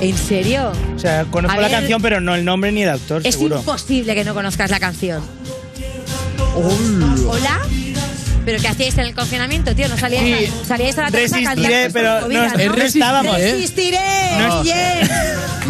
[0.00, 0.72] ¿En serio?
[0.96, 1.76] O sea, conozco A la ver.
[1.78, 3.58] canción, pero no el nombre ni el autor, Es seguro.
[3.58, 5.22] imposible que no conozcas la canción.
[6.54, 7.60] ¿Hola?
[8.44, 9.88] ¿Pero qué hacíais en el confinamiento, tío?
[9.88, 10.52] ¿No salíais, Sí.
[10.62, 13.52] a, salíais a la terraza a cantar Resistiré, vuestras pero movidas, no- no estábamos, ¿eh?
[13.52, 13.98] Resistiré.
[14.38, 14.62] No.
[14.62, 15.10] Bien.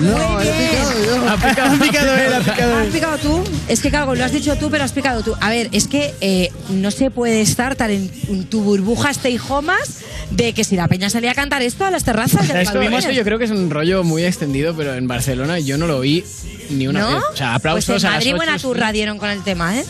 [0.01, 1.29] No, he picado yo.
[1.29, 2.93] Ha picado él, ha picado ¿Has él.
[2.93, 3.45] picado tú?
[3.69, 5.35] Es que, claro, lo has dicho tú, pero has picado tú.
[5.41, 9.39] A ver, es que eh, no se puede estar tan en, en tu burbuja stay
[9.49, 9.99] homas
[10.31, 12.95] de que si la peña salía a cantar esto a las terrazas balcón.
[12.95, 16.01] eso yo creo que es un rollo muy extendido, pero en Barcelona yo no lo
[16.01, 16.25] vi
[16.71, 17.15] ni una ¿No?
[17.17, 17.25] vez.
[17.33, 19.85] O sea, aplausos pues en a las Madrid buena turra dieron con el tema, ¿eh?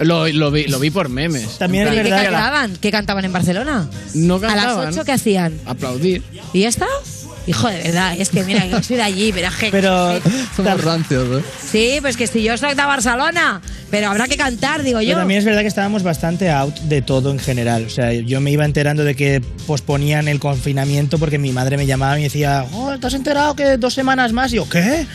[0.00, 1.58] Lo, lo vi, lo vi por memes.
[1.58, 2.76] También es verdad ¿Qué cantaban?
[2.76, 3.88] ¿Qué cantaban en Barcelona?
[4.14, 4.84] No ¿A cantaban.
[4.86, 5.58] las 8 qué hacían?
[5.66, 6.22] Aplaudir.
[6.52, 6.86] ¿Y ya está?
[7.48, 9.48] Hijo, de verdad, es que mira, yo soy de allí, pero.
[9.70, 10.20] Pero
[10.54, 11.44] Somos rancios, ¿eh?
[11.70, 15.08] Sí, pues que si yo soy de Barcelona, pero habrá que cantar, digo yo.
[15.08, 17.84] Pero también es verdad que estábamos bastante out de todo en general.
[17.86, 21.86] O sea, yo me iba enterando de que posponían el confinamiento porque mi madre me
[21.86, 24.52] llamaba y me decía, oh, ¿te has enterado que dos semanas más?
[24.52, 25.06] Y yo, ¿qué?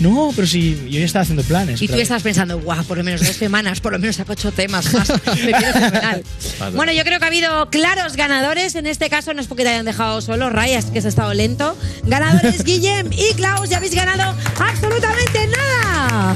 [0.00, 1.82] No, pero si yo ya estaba haciendo planes.
[1.82, 2.02] Y tú vez.
[2.02, 5.08] estás pensando, guau, por lo menos dos semanas, por lo menos saco ocho temas más.
[5.44, 6.70] Me.
[6.74, 8.74] Bueno, yo creo que ha habido claros ganadores.
[8.74, 11.34] En este caso, no es porque te hayan dejado solo, Ray, es que has estado
[11.34, 11.76] lento.
[12.04, 16.34] Ganadores Guillem y Klaus, ya habéis ganado absolutamente nada.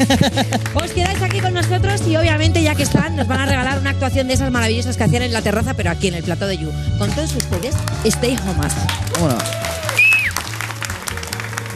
[0.75, 3.91] Os quedáis aquí con nosotros y obviamente, ya que están, nos van a regalar una
[3.91, 6.59] actuación de esas maravillosas que hacían en la terraza, pero aquí en el plato de
[6.59, 6.71] You.
[6.99, 7.75] Con todos ustedes,
[8.05, 8.75] Stay Homas.
[9.15, 9.43] Vámonos.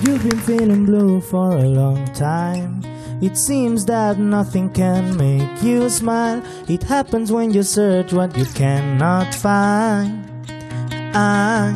[0.03, 2.81] You've been feeling blue for a long time.
[3.21, 6.43] It seems that nothing can make you smile.
[6.69, 10.25] It happens when you search what you cannot find.
[11.15, 11.75] I,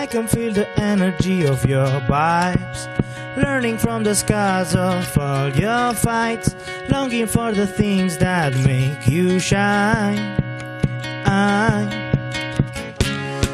[0.00, 2.88] I can feel the energy of your vibes.
[3.36, 6.56] Learning from the scars of all your fights.
[6.88, 10.18] Longing for the things that make you shine.
[11.26, 11.84] I,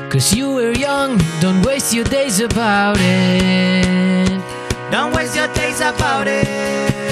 [0.09, 4.41] Cause you were young, don't waste your days about it.
[4.93, 6.47] don't waste your days about it.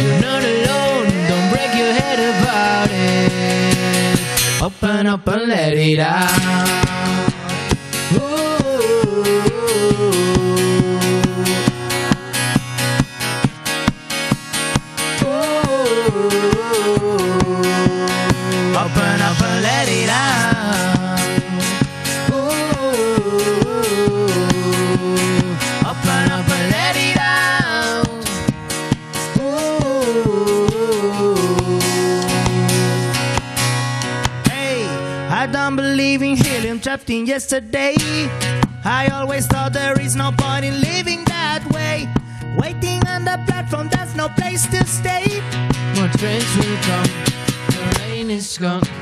[0.00, 4.62] You're not alone, don't break your head about it.
[4.62, 6.83] Open up and let it out.
[37.04, 37.94] 15 yesterday.
[38.82, 42.08] I always thought there is no point in living that way.
[42.56, 45.42] Waiting on the platform, there's no place to stay.
[45.96, 47.10] More trains will come,
[47.68, 48.93] the rain is gone.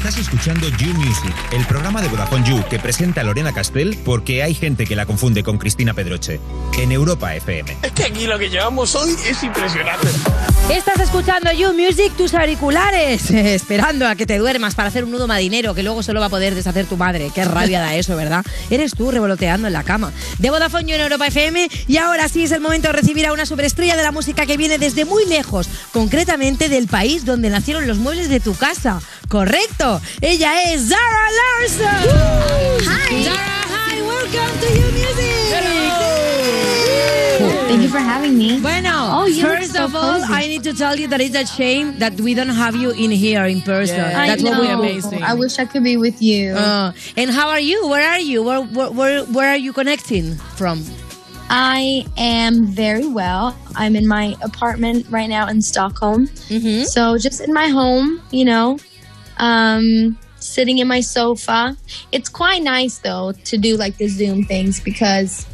[0.00, 4.54] Estás escuchando You Music, el programa de Vodafone You que presenta Lorena Castell porque hay
[4.54, 6.40] gente que la confunde con Cristina Pedroche.
[6.78, 7.76] En Europa FM.
[7.82, 10.08] Es que aquí lo que llevamos hoy es impresionante.
[10.70, 15.26] Estás escuchando You Music, tus auriculares, esperando a que te duermas para hacer un nudo
[15.26, 17.30] madinero que luego solo va a poder deshacer tu madre.
[17.34, 18.42] Qué rabia da eso, ¿verdad?
[18.70, 20.12] Eres tú revoloteando en la cama.
[20.38, 23.34] De Vodafone You en Europa FM y ahora sí es el momento de recibir a
[23.34, 27.86] una superestrella de la música que viene desde muy lejos, concretamente del país donde nacieron
[27.86, 29.02] los muebles de tu casa.
[29.28, 29.89] Correcto,
[30.22, 32.00] ella es Zara Larson.
[32.90, 33.22] Hi.
[33.22, 35.54] Zara, hi, welcome to You Music.
[35.54, 35.78] Hello.
[37.68, 38.60] Thank you for having me.
[38.60, 40.32] Bueno, Oh, you first so of all, cozy.
[40.32, 43.10] I need to tell you that it's a shame that we don't have you in
[43.10, 44.00] here in person.
[44.00, 45.22] I That's what we amazing.
[45.22, 46.52] I wish I could be with you.
[46.54, 47.88] Uh, and how are you?
[47.88, 48.42] Where are you?
[48.42, 50.84] Where, where, where, where are you connecting from?
[51.52, 53.56] I am very well.
[53.74, 56.28] I'm in my apartment right now in Stockholm.
[56.48, 56.84] Mm-hmm.
[56.84, 58.78] So just in my home, you know,
[59.40, 61.76] um, sitting in my sofa.
[62.12, 65.46] It's quite nice though to do like the Zoom things because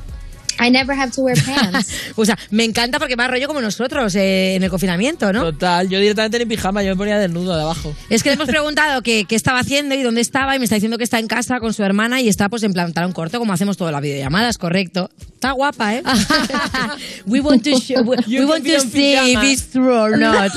[0.58, 1.92] I never have to wear pants.
[2.16, 5.42] O sea, me encanta porque va rollo como nosotros eh, en el confinamiento, ¿no?
[5.42, 7.94] Total, yo directamente en pijama, yo me ponía desnudo de abajo.
[8.08, 10.76] Es que le hemos preguntado qué, qué estaba haciendo y dónde estaba y me está
[10.76, 13.52] diciendo que está en casa con su hermana y está pues en un corto como
[13.52, 15.10] hacemos todas las videollamadas, correcto.
[15.34, 16.02] Está guapa, ¿eh?
[17.26, 19.52] we want to, show, we, we want to see if pijama.
[19.52, 20.50] it's true or not.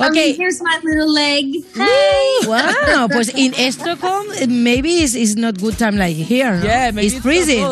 [0.00, 1.64] I mean, here's my little leg.
[1.74, 2.46] Hey.
[2.46, 6.56] Wow, pues in Stockholm maybe it's, it's not good time like here.
[6.58, 6.64] no?
[6.64, 7.62] Yeah, maybe it's it's freezing.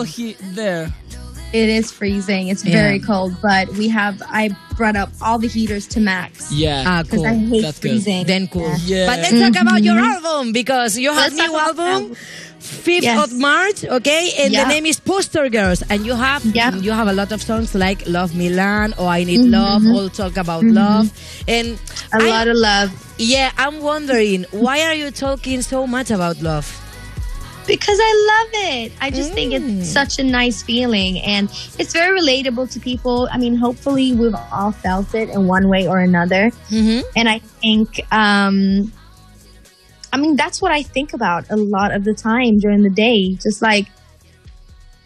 [0.49, 0.93] Not there.
[1.53, 2.49] It is freezing.
[2.49, 2.73] It's Yeah.
[2.73, 4.21] very cold, but we have.
[4.29, 6.53] I brought up all the heaters to max.
[6.53, 6.85] Yeah.
[6.87, 7.27] Ah, because cool.
[7.27, 7.91] I hate That's good.
[7.91, 8.27] freezing.
[8.27, 8.71] Then cool.
[8.85, 9.07] Yeah.
[9.07, 10.15] But let's talk about your Mhm.
[10.15, 12.15] album because you have Let's new album.
[12.61, 13.25] 5th Yes.
[13.25, 14.65] of March, okay, and Yeah.
[14.65, 16.75] the name is Poster Girls, and you have yeah.
[16.75, 19.95] you have a lot of songs like Love Milan or I Need Love, Mhm.
[19.95, 20.75] all talk about Mhm.
[20.75, 21.07] love,
[21.49, 21.79] and
[22.13, 22.91] A lot of love.
[23.17, 26.67] Yeah, I'm wondering why are you talking so much about love?
[27.69, 28.93] Because I love it.
[29.01, 29.79] I just think Mm.
[29.81, 31.49] it's such a nice feeling and
[31.79, 33.29] it's very relatable to people.
[33.31, 36.51] I mean, hopefully we've all felt it in one way or another.
[36.71, 37.01] Mm-hmm.
[37.15, 38.91] And I think, um,
[40.13, 43.35] I mean, that's what I think about a lot of the time during the day.
[43.35, 43.87] Just like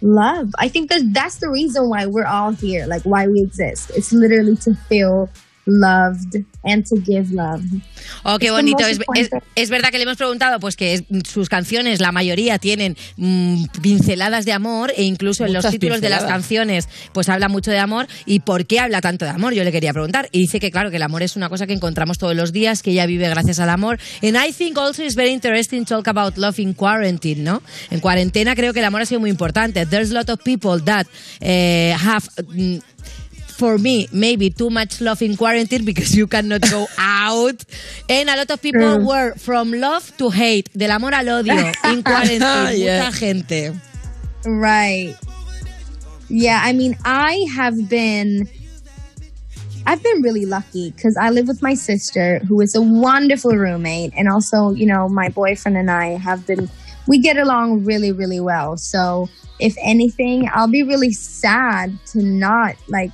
[0.01, 0.51] love.
[0.59, 3.91] I think that that's the reason why we're all here, like why we exist.
[3.95, 5.29] It's literally to feel
[5.67, 7.63] loved and to give love.
[8.25, 8.85] Oh, qué bonito.
[8.85, 12.11] Es, important es- es verdad que le hemos preguntado pues que es- sus canciones, la
[12.13, 17.29] mayoría tienen mm, pinceladas de amor e incluso en los títulos de las canciones pues
[17.29, 18.07] habla mucho de amor.
[18.27, 19.55] ¿Y por qué habla tanto de amor?
[19.55, 20.29] Yo le quería preguntar.
[20.33, 22.83] Y dice que claro, que el amor es una cosa que encontramos todos los días,
[22.83, 23.99] que ella vive gracias al amor.
[24.23, 27.63] And I think also it's very interesting to talk about love in quarantine, ¿no?
[27.91, 29.87] En cuarentena creo que el amor ha sido muy importante.
[29.87, 31.07] There's a lot of people that
[31.41, 32.25] eh, have...
[32.49, 32.79] mm,
[33.53, 37.65] for me, maybe too much love in quarantine because you cannot go out.
[38.09, 39.07] And a lot of people True.
[39.07, 42.79] were from love to hate, del amor al odio, in quarantine.
[42.79, 43.05] Yeah.
[43.05, 43.73] Mucha gente.
[44.45, 45.17] Right.
[46.29, 48.49] Yeah, I mean, I have been
[49.87, 54.13] I've been really lucky because I live with my sister, who is a wonderful roommate,
[54.17, 56.71] and also, you know, my boyfriend and I have been
[57.09, 58.77] we get along really, really well.
[58.77, 59.29] So,
[59.59, 63.11] if anything, I'll be really sad to not like,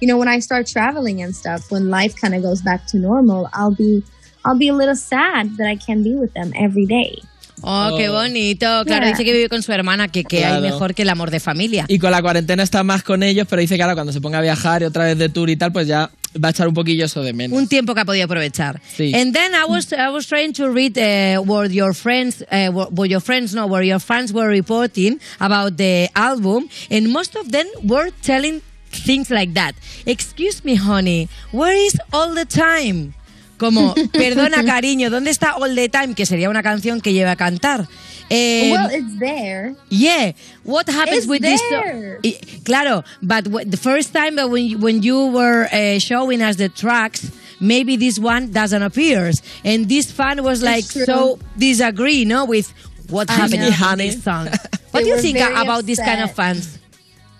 [0.00, 2.98] you know, when I start traveling and stuff, when life kind of goes back to
[2.98, 4.02] normal, I'll be
[4.44, 7.18] I'll be a little sad that I can't be with them every day.
[7.62, 8.66] Oh, qué bonito.
[8.84, 9.12] Claro, Yeah.
[9.12, 11.86] dice que vive con su hermana, que, que hay mejor que el amor de familia.
[11.88, 14.38] Y con la cuarentena está más con ellos, pero dice que ahora cuando se ponga
[14.38, 16.10] a viajar y otra vez de tour y tal, pues ya
[16.44, 17.58] va a echar un poquillo eso de menos.
[17.58, 18.80] Un tiempo que ha podido aprovechar.
[18.94, 19.14] Sí.
[19.14, 22.92] And then I was I was trying to read uh, what your friends, uh, what
[22.92, 27.50] what your friends know, what your fans were reporting about the album, and most of
[27.50, 28.60] them were telling
[28.90, 29.74] things like that.
[30.06, 33.14] Excuse me, honey, where is all the time?
[33.58, 36.14] Como, perdona, cariño, ¿dónde está all the time?
[36.14, 37.88] Que sería una canción que lleva a cantar.
[38.28, 39.76] Eh, well, it's there.
[39.88, 40.32] Yeah,
[40.64, 41.60] what happens It's with this?
[41.62, 46.56] I- Claro, but the first time that when you, when you were uh, showing us
[46.56, 47.30] the tracks,
[47.60, 49.30] maybe this one doesn't appear,
[49.64, 52.72] and this fan was like so disagree, no, with
[53.08, 54.48] what happened in this song.
[54.90, 56.75] what do you think about this kind of fans?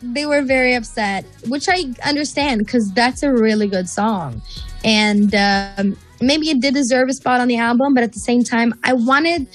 [0.03, 4.43] They were very upset, which I understand because that's a really good song.
[4.85, 8.45] And um, maybe it did deserve a spot on the album, but at the same
[8.45, 9.47] time, I wanted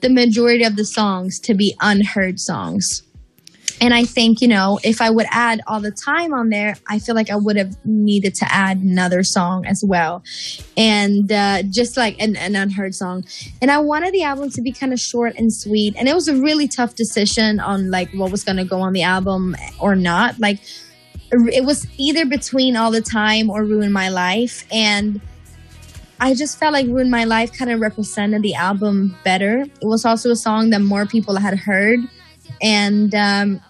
[0.00, 3.02] the majority of the songs to be unheard songs.
[3.80, 6.98] And I think, you know, if I would add all the time on there, I
[6.98, 10.22] feel like I would have needed to add another song as well.
[10.76, 13.24] And uh, just like an, an unheard song.
[13.62, 15.94] And I wanted the album to be kind of short and sweet.
[15.96, 18.92] And it was a really tough decision on like what was going to go on
[18.92, 20.38] the album or not.
[20.38, 20.60] Like,
[21.32, 24.66] it was either between all the time or ruin my life.
[24.72, 25.20] And
[26.18, 29.60] I just felt like Ruin My Life kind of represented the album better.
[29.60, 32.00] It was also a song that more people had heard.
[32.60, 33.60] And um,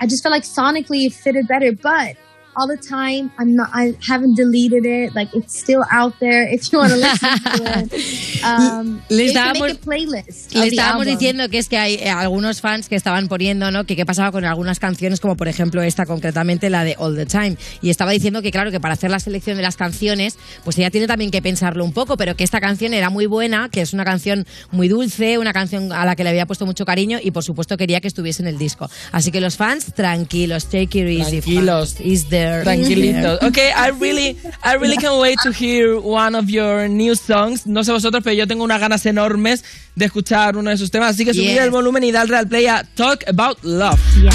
[0.00, 1.72] I just felt like sonically it fitted better.
[1.72, 2.16] But
[2.56, 5.14] all the time, I'm not, I haven't deleted it.
[5.14, 8.44] Like it's still out there if you want to listen to it.
[8.44, 10.54] Um, Le you can estábamos- make a playlist.
[10.54, 11.18] Le of the estábamos album.
[11.18, 13.84] diciendo que es que hay eh, algunos fans que estaban poniendo, ¿no?
[13.84, 17.26] Que qué pasaba con algunas canciones, como por ejemplo esta concretamente, la de All the
[17.26, 17.56] Time.
[17.82, 20.90] Y estaba diciendo que, claro, que para hacer la selección de las canciones, pues ella
[20.90, 23.92] tiene también que pensarlo un poco, pero que esta canción era muy buena, que es
[23.92, 27.30] una canción muy dulce, una canción a la que le había puesto mucho cariño y
[27.30, 28.90] por supuesto quería que estuviese en el disco.
[29.12, 31.40] Así que los fans, tranquilos, take it easy.
[31.40, 31.94] Tranquilos.
[31.94, 32.06] fans.
[32.06, 32.64] Is there.
[32.64, 33.42] Tranquilitos.
[33.42, 37.66] Okay, I really, I really can't wait to hear one of your new songs.
[37.66, 39.62] No sé vosotros, pero yo tengo unas ganas enormes
[39.94, 41.14] de escuchar uno de sus temas.
[41.14, 41.60] Así que subid Yes.
[41.64, 43.98] el volumen y darle al play a Talk About Love.
[44.22, 44.30] Yeah.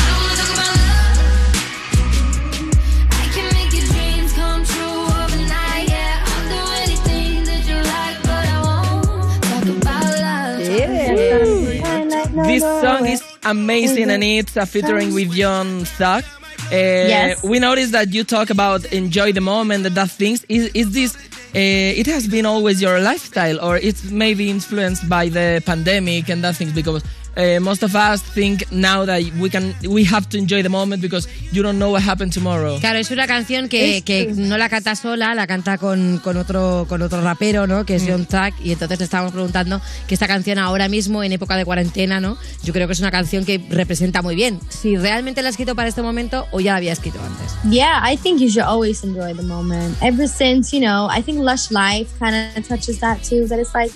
[12.45, 16.24] This song is amazing and it's a featuring with Young Thug.
[16.72, 16.76] Uh,
[17.16, 17.43] Yes.
[17.43, 20.43] We noticed that you talk about enjoy the moment and that things.
[20.49, 25.30] Is, is this, uh, it has been always your lifestyle or it's maybe influenced by
[25.30, 27.03] the pandemic and that things because
[27.38, 31.02] uh, most of us think now that we can, we have to enjoy the moment
[31.02, 32.80] because you don't know what happened tomorrow.
[32.80, 36.86] Claro, es una canción que, que no la canta sola, la canta con, con otro,
[36.88, 37.86] con otro rapero, ¿no?
[37.86, 38.54] Que es John Thug.
[38.64, 42.38] Y entonces te estábamos preguntando que esta canción ahora mismo, en época de cuarentena, ¿no?
[42.64, 44.60] Yo creo que es una canción que representa muy bien.
[44.70, 47.56] Si realmente la ha escrito para este momento o ya la había escrito antes.
[47.70, 49.96] Yeah, I think you should always enjoy the moment.
[50.02, 53.48] Ever since, you know, I think Lush Life kind of touches that too.
[53.48, 53.92] That it's like,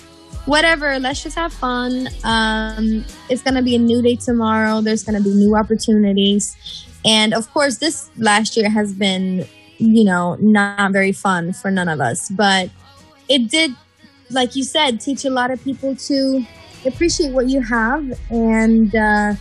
[0.50, 2.08] whatever, let's just have fun.
[2.24, 4.80] Um, it's going to be a new day tomorrow.
[4.80, 6.56] There's going to be new opportunities.
[7.04, 9.46] And of course, this last year has been,
[9.78, 12.28] you know, not very fun for none of us.
[12.30, 12.68] But
[13.28, 13.70] it did,
[14.30, 16.44] like you said, teach a lot of people to
[16.84, 19.34] appreciate what you have and uh,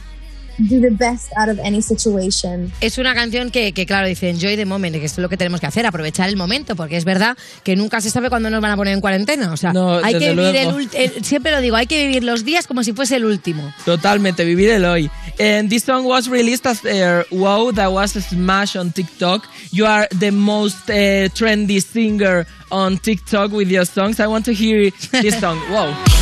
[0.59, 2.71] do the best out of any situation.
[2.81, 5.37] Es una canción que, que, claro, dice enjoy the moment, que esto es lo que
[5.37, 8.61] tenemos que hacer, aprovechar el momento, porque es verdad que nunca se sabe cuándo nos
[8.61, 9.51] van a poner en cuarentena.
[9.53, 12.43] O sea, No, hay que vivir el, el- siempre lo digo, hay que vivir los
[12.45, 13.73] días como si fuese el último.
[13.85, 15.09] Totalmente, vivir el hoy.
[15.39, 19.47] And this song was released as uh, Wow, that was a smash on TikTok.
[19.71, 24.19] You are the most uh, trendy singer on TikTok with your songs.
[24.19, 25.57] I want to hear this song.
[25.71, 26.18] Wow.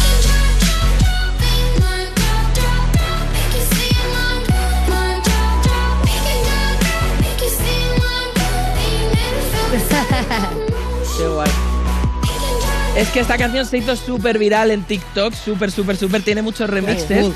[12.98, 16.24] Es que esta canción se hizo súper viral en TikTok, súper, súper, súper.
[16.24, 17.28] Tiene muchos remixes.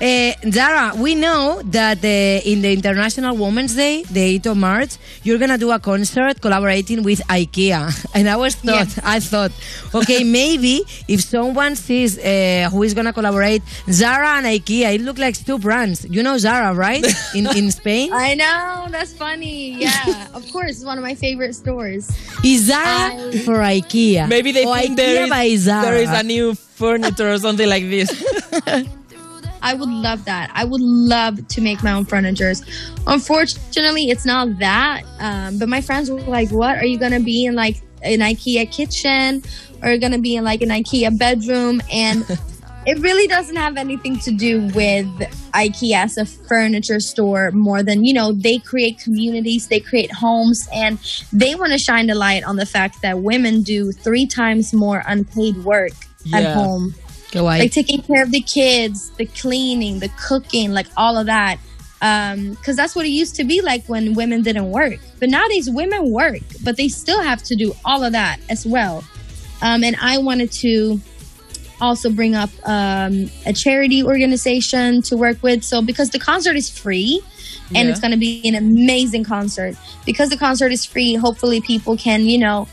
[0.00, 0.08] Cool.
[0.08, 2.08] Eh, Zara, we know that uh,
[2.50, 7.02] in the International Women's Day, the 8th of March, you're gonna do a concert collaborating
[7.02, 7.92] with IKEA.
[8.14, 9.52] And I was thought, I thought,
[9.94, 15.20] okay, maybe if someone sees uh, who is gonna collaborate, Zara and IKEA, it looks
[15.20, 16.06] like two brands.
[16.08, 17.04] You know Zara, right?
[17.34, 18.10] In in Spain.
[18.12, 19.76] I know, that's funny.
[19.84, 22.08] Yeah, of course, it's one of my favorite stores.
[22.42, 24.28] Is Zara for IKEA?
[24.28, 25.84] Maybe they or think IKEA there by is, Zara.
[25.84, 28.08] there is a new furniture or something like this.
[29.62, 30.50] I would love that.
[30.54, 32.62] I would love to make my own furnitures.
[33.06, 35.02] Unfortunately, it's not that.
[35.18, 38.70] Um, but my friends were like, "What are you gonna be in like an IKEA
[38.70, 39.42] kitchen,
[39.82, 42.24] or gonna be in like an IKEA bedroom?" And
[42.86, 45.06] it really doesn't have anything to do with
[45.52, 50.68] IKEA as a furniture store more than you know they create communities, they create homes,
[50.72, 50.98] and
[51.32, 55.02] they want to shine the light on the fact that women do three times more
[55.06, 55.92] unpaid work
[56.34, 56.94] at home
[57.60, 61.58] Like taking care of the kids, the cleaning, the cooking, like all of that.
[62.00, 64.98] Because that's what it used to be like when women didn't work.
[65.18, 69.04] But nowadays, women work, but they still have to do all of that as well.
[69.60, 71.00] Um, and I wanted to
[71.80, 75.62] also bring up um, a charity organization to work with.
[75.62, 77.20] So because the concert is free
[77.74, 77.90] and Yeah.
[77.90, 79.76] it's going to be an amazing concert,
[80.06, 82.66] because the concert is free, hopefully people can, you know,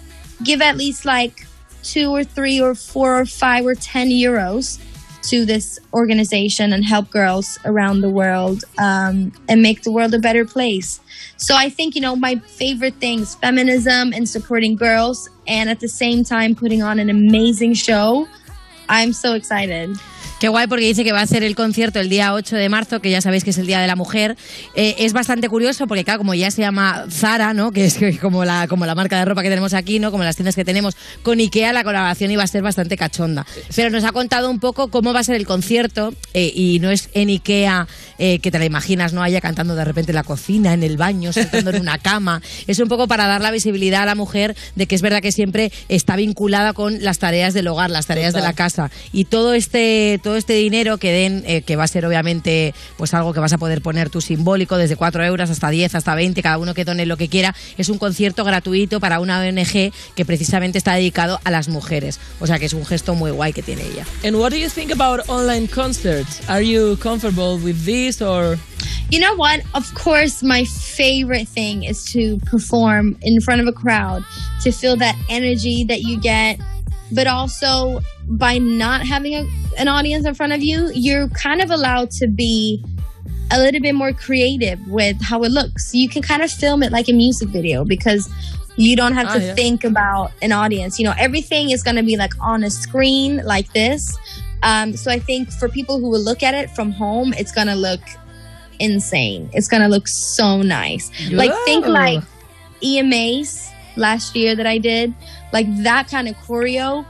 [0.43, 1.45] give at least like
[1.83, 4.79] two or three or four or five or ten euros
[5.23, 10.19] to this organization and help girls around the world um, and make the world a
[10.19, 11.01] better place.
[11.35, 15.89] So I think, you know, my favorite things feminism and supporting girls, and at the
[15.89, 18.27] same time putting on an amazing show.
[18.89, 19.97] I'm so excited.
[20.39, 22.99] Qué guay porque dice que va a hacer el concierto el día 8 de marzo,
[23.01, 24.37] que ya sabéis que es el Día de la Mujer.
[24.75, 27.71] Eh, es bastante curioso porque, claro, como ya se llama Zara, ¿no?
[27.71, 30.11] Que es como la, como la marca de ropa que tenemos aquí, ¿no?
[30.11, 33.47] Como las tiendas que tenemos con Ikea, la colaboración iba a ser bastante cachonda.
[33.75, 36.91] Pero nos ha contado un poco cómo va a ser el concierto eh, y no
[36.91, 37.87] es en Ikea
[38.19, 39.25] eh, que te la imaginas, ¿no?
[39.25, 42.43] Ella cantando de repente en la cocina, en el baño, saltando en una cama.
[42.67, 45.31] Es un poco para dar la visibilidad a la mujer de que es verdad que
[45.31, 48.91] siempre está vinculada con las tareas del hogar, las tareas de la casa.
[49.11, 53.13] Y todo este, todo este dinero que den, eh, que va a ser obviamente pues
[53.13, 56.43] algo que vas a poder poner tú simbólico, desde 4 euros hasta 10, hasta 20,
[56.43, 60.25] cada uno que done lo que quiera, es un concierto gratuito para una ONG que
[60.25, 62.19] precisamente está dedicado a las mujeres.
[62.41, 64.05] O sea que es un gesto muy guay que tiene ella.
[64.25, 66.41] And what do you think about online concerts?
[66.49, 68.57] Are you comfortable with this or?
[69.09, 69.61] You know what?
[69.75, 74.25] Of course, my favorite thing is to perform in front of a crowd,
[74.63, 76.59] to feel that energy that you get.
[77.11, 79.47] But also, by not having a,
[79.77, 82.83] an audience in front of you, you're kind of allowed to be
[83.51, 85.95] a little bit more creative with how it looks.
[85.95, 88.29] You can kind of film it like a music video because
[88.75, 89.55] you don't have Ah, to yeah.
[89.55, 90.99] think about an audience.
[90.99, 94.17] You know, everything is going to be like on a screen like this.
[94.63, 97.67] Um, so I think for people who will look at it from home, it's going
[97.67, 98.01] to look
[98.79, 99.49] insane.
[99.53, 101.09] It's going to look so nice.
[101.31, 102.21] Like think like
[102.83, 105.13] EMAs last year that I did,
[105.51, 107.05] like that kind of choreo,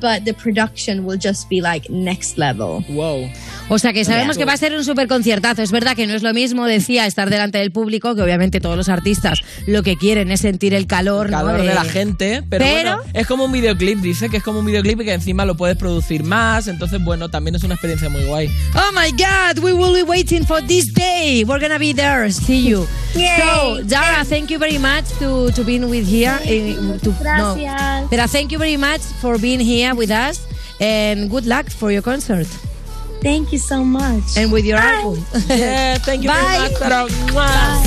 [0.00, 2.84] but the production will just be like next level.
[2.88, 3.28] Wow.
[3.68, 5.62] O sea que sabemos que va a ser un super conciertazo.
[5.62, 8.76] Es verdad que no es lo mismo, decía, estar delante del público, que obviamente todos
[8.76, 11.38] los artistas lo que quieren es sentir el calor, ¿no?
[11.38, 14.60] calor de la gente, pero, Pero- bueno, es como un videoclip, dice que es como
[14.60, 18.08] un videoclip y que encima lo puedes producir más, entonces bueno, también es una experiencia
[18.08, 18.48] muy guay.
[18.74, 21.44] Oh my God, we will be waiting for this day.
[21.44, 22.30] We're gonna be there.
[22.32, 22.86] See you.
[23.14, 23.28] Yay.
[23.38, 26.38] So, Dara, thank you very much to, to being with here.
[26.44, 27.54] eh, to, no.
[27.56, 28.10] Gracias.
[28.10, 30.46] Dara, thank you very much for being here with us.
[30.80, 32.46] And good luck for your concert.
[33.22, 34.36] Thank you so much.
[34.36, 35.24] And with your album.
[35.48, 36.58] Yeah, thank you very Bye.
[36.58, 37.06] much, Dara.
[37.32, 37.82] Mwah.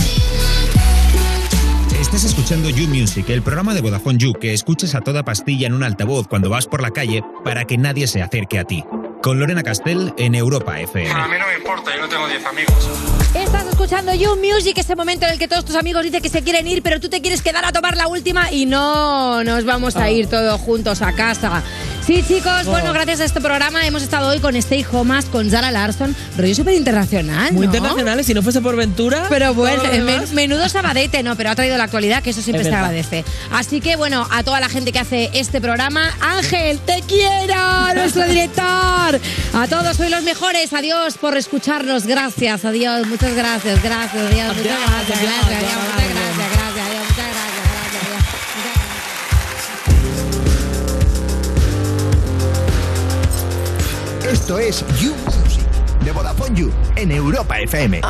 [2.00, 5.74] Estás escuchando You Music, el programa de Vodafone You que escuchas a toda pastilla en
[5.74, 8.84] un altavoz cuando vas por la calle para que nadie se acerque a ti.
[9.24, 11.09] Con Lorena Castell en Europa FM.
[11.09, 12.89] A mí no me importa, yo no tengo 10 amigos.
[13.34, 16.43] Estás escuchando You Music, ese momento en el que todos tus amigos dicen que se
[16.43, 19.95] quieren ir, pero tú te quieres quedar a tomar la última y no nos vamos
[19.95, 21.63] a ir todos juntos a casa.
[22.06, 22.72] Sí, chicos, Oh.
[22.72, 26.54] bueno, gracias a este programa hemos estado hoy con Stay Homas, con Zara Larson, rollo
[26.54, 27.54] súper internacional.
[27.54, 27.74] Muy ¿no?
[27.74, 29.28] internacionales, si no fuese por Ventura.
[29.30, 32.68] Pero bueno, men- menudo sabadete, no, pero ha traído la actualidad, que eso siempre Es
[32.68, 33.24] se agradece.
[33.51, 38.26] Así que bueno, a toda la gente que hace este programa, Ángel, te quiero, nuestro
[38.26, 38.66] director.
[39.54, 44.68] A todos sois los mejores, adiós por escucharnos, gracias, adiós, muchas gracias, gracias, adiós, muchas
[44.68, 46.62] gracias, gracias, adiós, muchas gracias, gracias,
[54.34, 55.62] Esto es You Music
[56.04, 58.02] de Vodafone You en Europa FM.